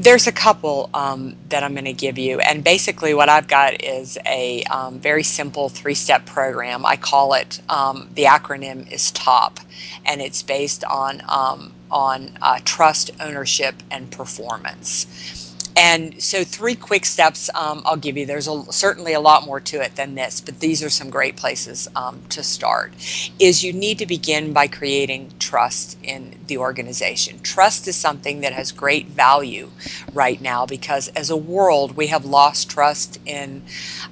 There's 0.00 0.28
a 0.28 0.32
couple 0.32 0.90
um, 0.94 1.36
that 1.48 1.64
I'm 1.64 1.72
going 1.74 1.86
to 1.86 1.92
give 1.92 2.18
you, 2.18 2.38
and 2.38 2.62
basically 2.62 3.14
what 3.14 3.28
I've 3.28 3.48
got 3.48 3.82
is 3.82 4.16
a 4.26 4.62
um, 4.64 5.00
very 5.00 5.24
simple 5.24 5.68
three-step 5.68 6.24
program. 6.24 6.86
I 6.86 6.96
call 6.96 7.34
it 7.34 7.60
um, 7.68 8.08
the 8.14 8.24
acronym 8.24 8.90
is 8.92 9.10
TOP, 9.10 9.58
and 10.06 10.20
it's 10.20 10.42
based 10.44 10.84
on 10.84 11.22
um, 11.28 11.74
on 11.90 12.38
uh, 12.40 12.60
trust, 12.64 13.10
ownership, 13.20 13.82
and 13.90 14.08
performance. 14.10 15.47
And 15.78 16.20
so, 16.20 16.42
three 16.42 16.74
quick 16.74 17.06
steps 17.06 17.48
um, 17.54 17.82
I'll 17.84 17.96
give 17.96 18.16
you. 18.16 18.26
There's 18.26 18.48
a, 18.48 18.64
certainly 18.72 19.12
a 19.12 19.20
lot 19.20 19.46
more 19.46 19.60
to 19.60 19.80
it 19.80 19.94
than 19.94 20.16
this, 20.16 20.40
but 20.40 20.58
these 20.58 20.82
are 20.82 20.90
some 20.90 21.08
great 21.08 21.36
places 21.36 21.86
um, 21.94 22.22
to 22.30 22.42
start. 22.42 22.92
Is 23.38 23.62
you 23.62 23.72
need 23.72 23.98
to 23.98 24.06
begin 24.06 24.52
by 24.52 24.66
creating 24.66 25.30
trust 25.38 25.96
in 26.02 26.34
the 26.48 26.58
organization. 26.58 27.38
Trust 27.40 27.86
is 27.86 27.94
something 27.94 28.40
that 28.40 28.52
has 28.52 28.72
great 28.72 29.06
value 29.06 29.70
right 30.12 30.40
now 30.40 30.66
because, 30.66 31.06
as 31.10 31.30
a 31.30 31.36
world, 31.36 31.96
we 31.96 32.08
have 32.08 32.24
lost 32.24 32.68
trust 32.68 33.20
in 33.24 33.62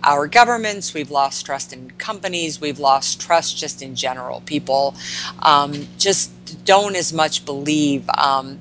our 0.05 0.29
governments, 0.29 0.95
we've 0.95 1.11
lost 1.11 1.45
trust 1.45 1.73
in 1.73 1.91
companies, 1.93 2.61
we've 2.61 2.79
lost 2.79 3.21
trust 3.21 3.59
just 3.59 3.83
in 3.83 3.97
general. 3.97 4.41
People 4.47 4.95
um, 5.41 5.89
just 5.99 6.31
don't 6.65 6.95
as 6.95 7.13
much 7.13 7.45
believe 7.45 8.09
um, 8.11 8.61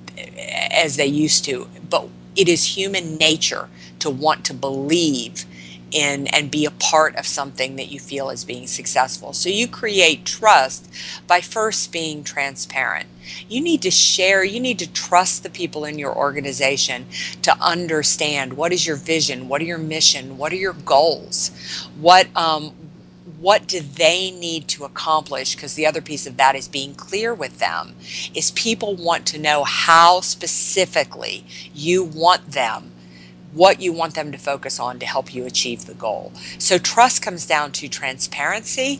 as 0.71 0.95
they 0.95 1.05
used 1.05 1.45
to. 1.45 1.67
But 1.87 2.09
it 2.35 2.47
is 2.47 2.77
human 2.77 3.15
nature 3.17 3.69
to 3.99 4.09
want 4.09 4.45
to 4.45 4.53
believe 4.53 5.45
in 5.91 6.27
and 6.27 6.51
be 6.51 6.65
a 6.65 6.71
part 6.71 7.15
of 7.15 7.25
something 7.25 7.77
that 7.77 7.89
you 7.89 7.99
feel 7.99 8.29
is 8.29 8.43
being 8.43 8.67
successful. 8.67 9.33
So 9.33 9.49
you 9.49 9.67
create 9.67 10.25
trust 10.25 10.91
by 11.25 11.41
first 11.41 11.91
being 11.91 12.23
transparent. 12.23 13.07
You 13.47 13.61
need 13.61 13.81
to 13.83 13.91
share, 13.91 14.43
you 14.43 14.59
need 14.59 14.77
to 14.79 14.91
trust 14.91 15.43
the 15.43 15.49
people 15.49 15.85
in 15.85 15.97
your 15.97 16.15
organization 16.15 17.05
to 17.43 17.55
understand 17.61 18.53
what 18.53 18.73
is 18.73 18.85
your 18.85 18.97
vision, 18.97 19.47
what 19.47 19.61
are 19.61 19.65
your 19.65 19.77
mission, 19.77 20.37
what 20.37 20.51
are 20.51 20.57
your 20.57 20.73
goals, 20.73 21.51
what 21.99 22.27
um, 22.35 22.73
what 23.45 23.67
do 23.67 23.79
they 23.79 24.31
need 24.31 24.67
to 24.67 24.85
accomplish 24.85 25.53
because 25.53 25.75
the 25.75 25.85
other 25.85 26.01
piece 26.01 26.25
of 26.25 26.35
that 26.35 26.55
is 26.55 26.67
being 26.67 26.95
clear 26.95 27.31
with 27.31 27.59
them 27.59 27.95
is 28.33 28.49
people 28.49 28.95
want 28.95 29.23
to 29.23 29.37
know 29.37 29.63
how 29.63 30.19
specifically 30.19 31.45
you 31.71 32.03
want 32.03 32.53
them 32.53 32.91
what 33.53 33.79
you 33.79 33.93
want 33.93 34.15
them 34.15 34.31
to 34.31 34.37
focus 34.39 34.79
on 34.79 34.97
to 34.97 35.05
help 35.05 35.31
you 35.33 35.45
achieve 35.45 35.85
the 35.85 35.93
goal. 35.93 36.33
So 36.57 36.77
trust 36.77 37.21
comes 37.21 37.45
down 37.45 37.71
to 37.73 37.87
transparency 37.87 38.99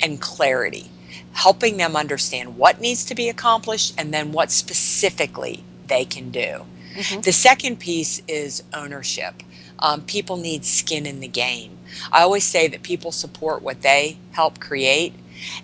and 0.00 0.20
clarity, 0.20 0.90
helping 1.32 1.78
them 1.78 1.96
understand 1.96 2.56
what 2.56 2.80
needs 2.80 3.04
to 3.06 3.14
be 3.14 3.30
accomplished 3.30 3.94
and 3.98 4.14
then 4.14 4.30
what 4.30 4.50
specifically 4.52 5.64
they 5.88 6.04
can 6.04 6.30
do. 6.30 6.66
Mm-hmm. 6.94 7.22
The 7.22 7.32
second 7.32 7.80
piece 7.80 8.22
is 8.28 8.62
ownership. 8.72 9.42
Um, 9.78 10.02
people 10.02 10.36
need 10.36 10.64
skin 10.64 11.06
in 11.06 11.20
the 11.20 11.28
game. 11.28 11.78
I 12.10 12.22
always 12.22 12.44
say 12.44 12.68
that 12.68 12.82
people 12.82 13.12
support 13.12 13.62
what 13.62 13.82
they 13.82 14.18
help 14.32 14.58
create. 14.58 15.14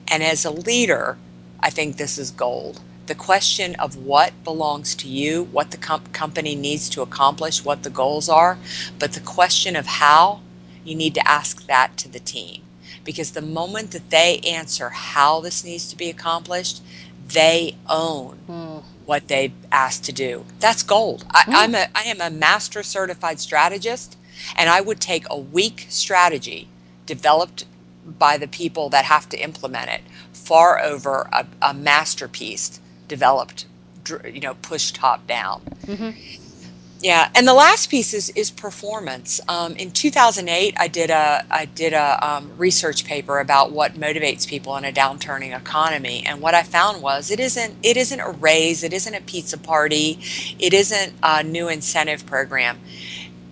And 0.09 0.22
as 0.22 0.44
a 0.44 0.51
leader, 0.51 1.18
I 1.61 1.70
think 1.70 1.96
this 1.96 2.18
is 2.18 2.31
gold 2.31 2.81
the 3.07 3.14
question 3.14 3.75
of 3.77 3.96
what 3.96 4.33
belongs 4.44 4.94
to 4.94 5.09
you, 5.09 5.44
what 5.44 5.70
the 5.70 5.77
com- 5.77 6.07
company 6.12 6.55
needs 6.55 6.88
to 6.88 7.03
accomplish, 7.03 7.64
what 7.64 7.83
the 7.83 7.90
goals 7.90 8.29
are, 8.29 8.59
but 8.98 9.12
the 9.12 9.20
question 9.20 9.77
of 9.77 9.87
how, 9.87 10.40
you 10.85 10.94
need 10.94 11.14
to 11.14 11.29
ask 11.29 11.66
that 11.66 11.96
to 11.98 12.09
the 12.09 12.20
team. 12.20 12.62
Because 13.05 13.33
the 13.33 13.42
moment 13.42 13.90
that 13.90 14.11
they 14.11 14.40
answer 14.46 14.88
how 14.90 15.40
this 15.40 15.62
needs 15.62 15.88
to 15.90 15.96
be 15.96 16.09
accomplished, 16.09 16.83
they 17.27 17.77
own 17.88 18.38
mm. 18.48 18.71
What 19.12 19.29
they've 19.29 19.53
asked 19.70 20.05
to 20.05 20.11
do. 20.11 20.42
That's 20.59 20.83
gold. 20.83 21.27
I, 21.31 21.42
mm. 21.42 21.53
I'm 21.55 21.75
a, 21.75 21.87
I 21.94 22.05
am 22.05 22.22
a 22.22 22.31
master 22.31 22.83
certified 22.83 23.40
strategist, 23.40 24.16
and 24.57 24.70
I 24.70 24.81
would 24.81 25.01
take 25.01 25.27
a 25.29 25.38
weak 25.38 25.85
strategy 25.90 26.68
developed 27.05 27.66
by 28.07 28.38
the 28.38 28.48
people 28.48 28.88
that 28.88 29.05
have 29.05 29.29
to 29.29 29.37
implement 29.37 29.90
it 29.90 30.01
far 30.33 30.81
over 30.81 31.29
a, 31.31 31.46
a 31.61 31.75
masterpiece 31.75 32.81
developed, 33.07 33.66
you 34.25 34.40
know, 34.40 34.55
pushed 34.62 34.94
top 34.94 35.27
down. 35.27 35.61
Mm-hmm. 35.85 36.41
Yeah, 37.03 37.31
and 37.35 37.49
the 37.49 37.55
last 37.55 37.91
piece 37.91 38.15
is 38.15 38.31
is 38.31 38.53
performance. 38.53 39.41
Um, 39.49 39.75
in 39.75 39.91
2008, 39.91 40.77
I 40.79 40.87
did 40.87 41.11
a 41.11 41.45
I 41.51 41.65
did 41.65 41.95
a 41.95 42.25
um, 42.25 42.53
research 42.57 43.05
paper 43.05 43.41
about 43.41 43.73
what 43.73 43.95
motivates 43.95 44.47
people 44.47 44.77
in 44.77 44.85
a 44.85 44.93
downturning 44.93 45.57
economy, 45.57 46.25
and 46.25 46.41
what 46.41 46.55
I 46.55 46.62
found 46.62 47.03
was 47.03 47.33
it 47.33 47.41
isn't 47.41 47.75
it 47.83 47.97
isn't 47.97 48.21
a 48.21 48.31
raise, 48.31 48.85
it 48.85 48.93
isn't 48.93 49.15
a 49.15 49.21
pizza 49.21 49.59
party, 49.59 50.21
it 50.61 50.73
isn't 50.73 51.15
a 51.25 51.43
new 51.43 51.69
incentive 51.69 52.25
program. 52.25 52.81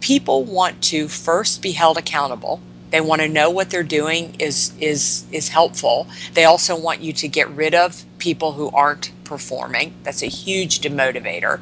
People 0.01 0.45
want 0.45 0.81
to 0.85 1.09
first 1.09 1.61
be 1.61 1.73
held 1.73 1.99
accountable. 1.99 2.61
They 2.91 3.01
want 3.01 3.21
to 3.23 3.29
know 3.29 3.51
what 3.51 3.71
they're 3.71 3.83
doing 3.83 4.37
is 4.39 4.73
is 4.79 5.27
is 5.33 5.49
helpful. 5.49 6.07
They 6.35 6.45
also 6.45 6.79
want 6.79 7.01
you 7.01 7.13
to 7.15 7.27
get 7.27 7.51
rid 7.51 7.75
of 7.75 8.05
people 8.21 8.53
who 8.53 8.71
aren't 8.71 9.11
performing. 9.25 9.95
That's 10.05 10.23
a 10.23 10.27
huge 10.27 10.81
demotivator. 10.81 11.61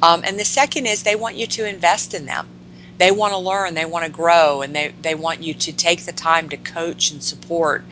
Um, 0.00 0.22
and 0.24 0.38
the 0.38 0.44
second 0.44 0.86
is 0.86 1.02
they 1.02 1.16
want 1.16 1.34
you 1.34 1.48
to 1.48 1.68
invest 1.68 2.14
in 2.14 2.26
them. 2.26 2.48
They 2.96 3.10
want 3.10 3.32
to 3.32 3.38
learn, 3.38 3.74
they 3.74 3.84
want 3.84 4.04
to 4.04 4.10
grow, 4.10 4.62
and 4.62 4.74
they, 4.74 4.94
they 5.02 5.16
want 5.16 5.42
you 5.42 5.52
to 5.52 5.72
take 5.72 6.04
the 6.04 6.12
time 6.12 6.48
to 6.50 6.56
coach 6.56 7.10
and 7.10 7.20
support 7.22 7.84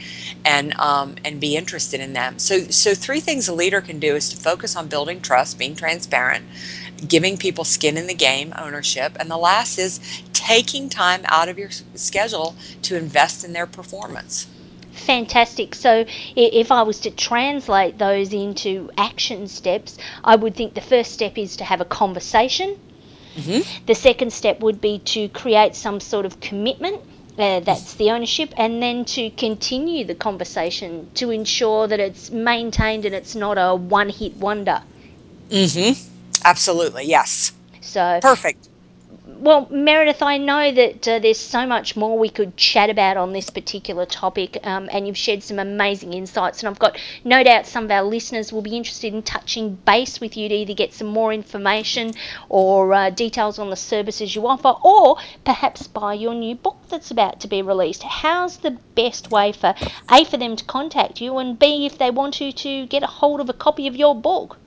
and 0.45 0.75
um, 0.75 1.17
and 1.25 1.41
be 1.41 1.57
interested 1.57 2.01
in 2.01 2.13
them. 2.13 2.39
So 2.39 2.61
so 2.67 2.95
three 2.95 3.19
things 3.19 3.49
a 3.49 3.55
leader 3.55 3.81
can 3.81 3.99
do 3.99 4.15
is 4.15 4.29
to 4.31 4.37
focus 4.37 4.77
on 4.77 4.87
building 4.87 5.21
trust, 5.21 5.59
being 5.59 5.75
transparent, 5.75 6.45
giving 7.09 7.37
people 7.37 7.65
skin 7.65 7.97
in 7.97 8.07
the 8.07 8.15
game, 8.15 8.55
ownership, 8.57 9.17
and 9.19 9.29
the 9.29 9.37
last 9.37 9.77
is 9.77 9.99
taking 10.33 10.89
time 10.89 11.23
out 11.25 11.49
of 11.49 11.59
your 11.59 11.71
schedule 11.95 12.55
to 12.83 12.97
invest 12.97 13.45
in 13.45 13.53
their 13.53 13.67
performance. 13.67 14.47
Fantastic. 14.93 15.75
So, 15.75 16.05
if 16.37 16.71
I 16.71 16.83
was 16.83 17.01
to 17.01 17.11
translate 17.11 17.99
those 17.99 18.33
into 18.33 18.91
action 18.97 19.49
steps, 19.49 19.99
I 20.23 20.37
would 20.37 20.55
think 20.55 20.75
the 20.75 20.81
first 20.81 21.13
step 21.13 21.39
is 21.39 21.57
to 21.57 21.65
have 21.65 21.81
a 21.81 21.85
conversation. 21.85 22.79
Mm-hmm. 23.37 23.87
The 23.87 23.95
second 23.95 24.33
step 24.33 24.61
would 24.61 24.81
be 24.81 24.99
to 24.99 25.29
create 25.29 25.75
some 25.75 26.01
sort 26.01 26.27
of 26.27 26.41
commitment. 26.41 27.01
Uh, 27.39 27.61
that's 27.61 27.95
the 27.95 28.11
ownership, 28.11 28.53
and 28.59 28.83
then 28.83 29.07
to 29.07 29.31
continue 29.31 30.05
the 30.05 30.15
conversation 30.15 31.11
to 31.15 31.31
ensure 31.31 31.89
that 31.89 31.99
it's 31.99 32.31
maintained 32.31 33.07
and 33.07 33.15
it's 33.15 33.35
not 33.35 33.57
a 33.57 33.75
one 33.75 34.11
hit 34.11 34.37
wonder. 34.37 34.83
Mm 35.49 35.97
hmm. 35.97 36.09
Absolutely, 36.45 37.05
yes. 37.07 37.53
So 37.81 38.19
perfect 38.21 38.69
well, 39.43 39.67
Meredith, 39.71 40.23
I 40.23 40.39
know 40.39 40.71
that 40.71 41.09
uh, 41.09 41.19
there's 41.19 41.37
so 41.37 41.67
much 41.67 41.97
more 41.97 42.17
we 42.17 42.29
could 42.29 42.57
chat 42.57 42.91
about 42.91 43.17
on 43.17 43.33
this 43.33 43.51
particular 43.51 44.07
topic, 44.07 44.57
um, 44.63 44.89
and 44.93 45.05
you've 45.05 45.17
shared 45.17 45.43
some 45.43 45.59
amazing 45.59 46.13
insights. 46.13 46.61
And 46.61 46.69
I've 46.69 46.79
got 46.79 46.97
no 47.25 47.43
doubt 47.43 47.67
some 47.67 47.87
of 47.87 47.91
our 47.91 48.05
listeners 48.05 48.53
will 48.53 48.63
be 48.63 48.77
interested 48.77 49.13
in 49.13 49.25
touching 49.25 49.75
base 49.85 50.21
with 50.21 50.37
you 50.37 50.49
to 50.49 50.55
either 50.55 50.75
get 50.75 50.95
some 50.95 51.09
more 51.09 51.33
information 51.33 52.13
or 52.49 52.95
uh, 52.95 53.11
details 53.11 53.59
on 53.59 53.69
the 53.69 53.75
services 53.75 54.37
you 54.37 54.47
offer, 54.47 54.75
or 54.85 55.17
perhaps 55.45 55.89
buy 55.89 56.15
your 56.15 56.35
new 56.35 56.55
book 56.55 56.77
that's 56.89 57.11
about 57.11 57.41
to 57.41 57.49
be 57.49 57.63
released. 57.63 58.05
How's 58.05 58.59
the 58.59 58.79
best 58.95 59.33
way 59.33 59.51
for 59.51 59.75
A, 60.09 60.25
for 60.25 60.37
them 60.37 60.55
to 60.55 60.65
contact 60.67 61.21
you, 61.21 61.39
and 61.39 61.59
B, 61.59 61.85
if 61.85 61.99
they 61.99 62.13
want 62.13 62.35
to, 62.35 62.53
to 62.53 62.87
get 62.87 63.03
a 63.03 63.07
hold 63.07 63.41
of 63.41 63.49
a 63.49 63.55
copy 63.55 63.89
of 63.89 63.97
your 63.97 64.15
book? 64.15 64.59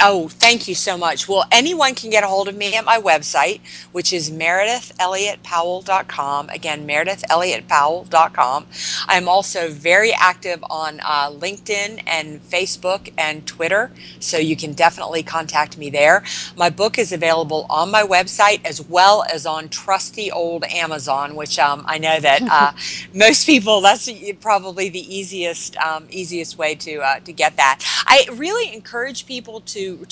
Oh, 0.00 0.28
thank 0.28 0.66
you 0.68 0.74
so 0.74 0.96
much. 0.98 1.28
Well, 1.28 1.44
anyone 1.52 1.94
can 1.94 2.10
get 2.10 2.24
a 2.24 2.26
hold 2.26 2.48
of 2.48 2.56
me 2.56 2.74
at 2.74 2.84
my 2.84 3.00
website, 3.00 3.60
which 3.92 4.12
is 4.12 4.28
meredithelliottpowell.com. 4.30 6.48
Again, 6.50 6.84
meredithelliottpowell.com. 6.86 8.66
I'm 9.06 9.28
also 9.28 9.70
very 9.70 10.12
active 10.12 10.64
on 10.68 10.98
uh, 11.00 11.30
LinkedIn 11.30 12.02
and 12.06 12.42
Facebook 12.42 13.12
and 13.16 13.46
Twitter, 13.46 13.92
so 14.18 14.36
you 14.38 14.56
can 14.56 14.72
definitely 14.72 15.22
contact 15.22 15.78
me 15.78 15.90
there. 15.90 16.24
My 16.56 16.70
book 16.70 16.98
is 16.98 17.12
available 17.12 17.66
on 17.70 17.88
my 17.90 18.02
website 18.02 18.64
as 18.66 18.80
well 18.82 19.24
as 19.32 19.46
on 19.46 19.68
trusty 19.68 20.32
old 20.32 20.64
Amazon, 20.64 21.36
which 21.36 21.58
um, 21.58 21.84
I 21.86 21.98
know 21.98 22.18
that 22.20 22.42
uh, 22.50 22.72
most 23.14 23.46
people 23.46 23.80
that's 23.80 24.10
probably 24.40 24.88
the 24.88 25.14
easiest 25.14 25.76
um, 25.76 26.06
easiest 26.10 26.58
way 26.58 26.74
to 26.76 26.96
uh, 26.98 27.20
to 27.20 27.32
get 27.32 27.56
that. 27.56 27.80
I 28.06 28.26
really 28.32 28.72
encourage 28.74 29.26
people 29.26 29.60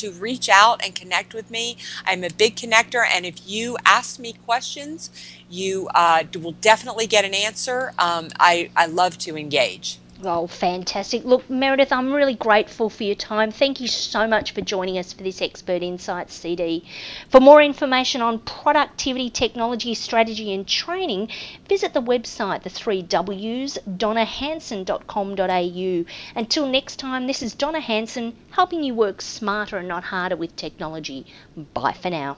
to 0.02 0.06
reach 0.12 0.48
out 0.48 0.76
and 0.84 0.94
connect 0.94 1.34
with 1.34 1.50
me. 1.50 1.76
I'm 2.06 2.22
a 2.24 2.30
big 2.30 2.56
connector, 2.56 3.04
and 3.14 3.24
if 3.24 3.36
you 3.46 3.76
ask 3.84 4.18
me 4.18 4.30
questions, 4.46 5.10
you 5.50 5.88
uh, 5.94 6.24
will 6.42 6.58
definitely 6.72 7.06
get 7.06 7.24
an 7.24 7.34
answer. 7.34 7.78
Um, 7.98 8.28
I 8.40 8.70
I 8.76 8.86
love 8.86 9.18
to 9.26 9.36
engage. 9.36 9.98
Oh, 10.24 10.46
fantastic. 10.46 11.24
Look, 11.24 11.50
Meredith, 11.50 11.90
I'm 11.90 12.12
really 12.12 12.36
grateful 12.36 12.88
for 12.88 13.02
your 13.02 13.16
time. 13.16 13.50
Thank 13.50 13.80
you 13.80 13.88
so 13.88 14.28
much 14.28 14.52
for 14.52 14.60
joining 14.60 14.96
us 14.96 15.12
for 15.12 15.24
this 15.24 15.42
Expert 15.42 15.82
Insights 15.82 16.34
CD. 16.34 16.84
For 17.28 17.40
more 17.40 17.60
information 17.60 18.22
on 18.22 18.38
productivity, 18.38 19.30
technology, 19.30 19.94
strategy, 19.94 20.54
and 20.54 20.64
training, 20.64 21.28
visit 21.68 21.92
the 21.92 22.00
website, 22.00 22.62
the 22.62 22.70
three 22.70 23.02
W's, 23.02 23.78
donnahanson.com.au. 23.88 26.04
Until 26.36 26.66
next 26.66 27.00
time, 27.00 27.26
this 27.26 27.42
is 27.42 27.54
Donna 27.54 27.80
Hanson 27.80 28.36
helping 28.52 28.84
you 28.84 28.94
work 28.94 29.20
smarter 29.20 29.78
and 29.78 29.88
not 29.88 30.04
harder 30.04 30.36
with 30.36 30.54
technology. 30.54 31.26
Bye 31.74 31.94
for 31.94 32.10
now. 32.10 32.36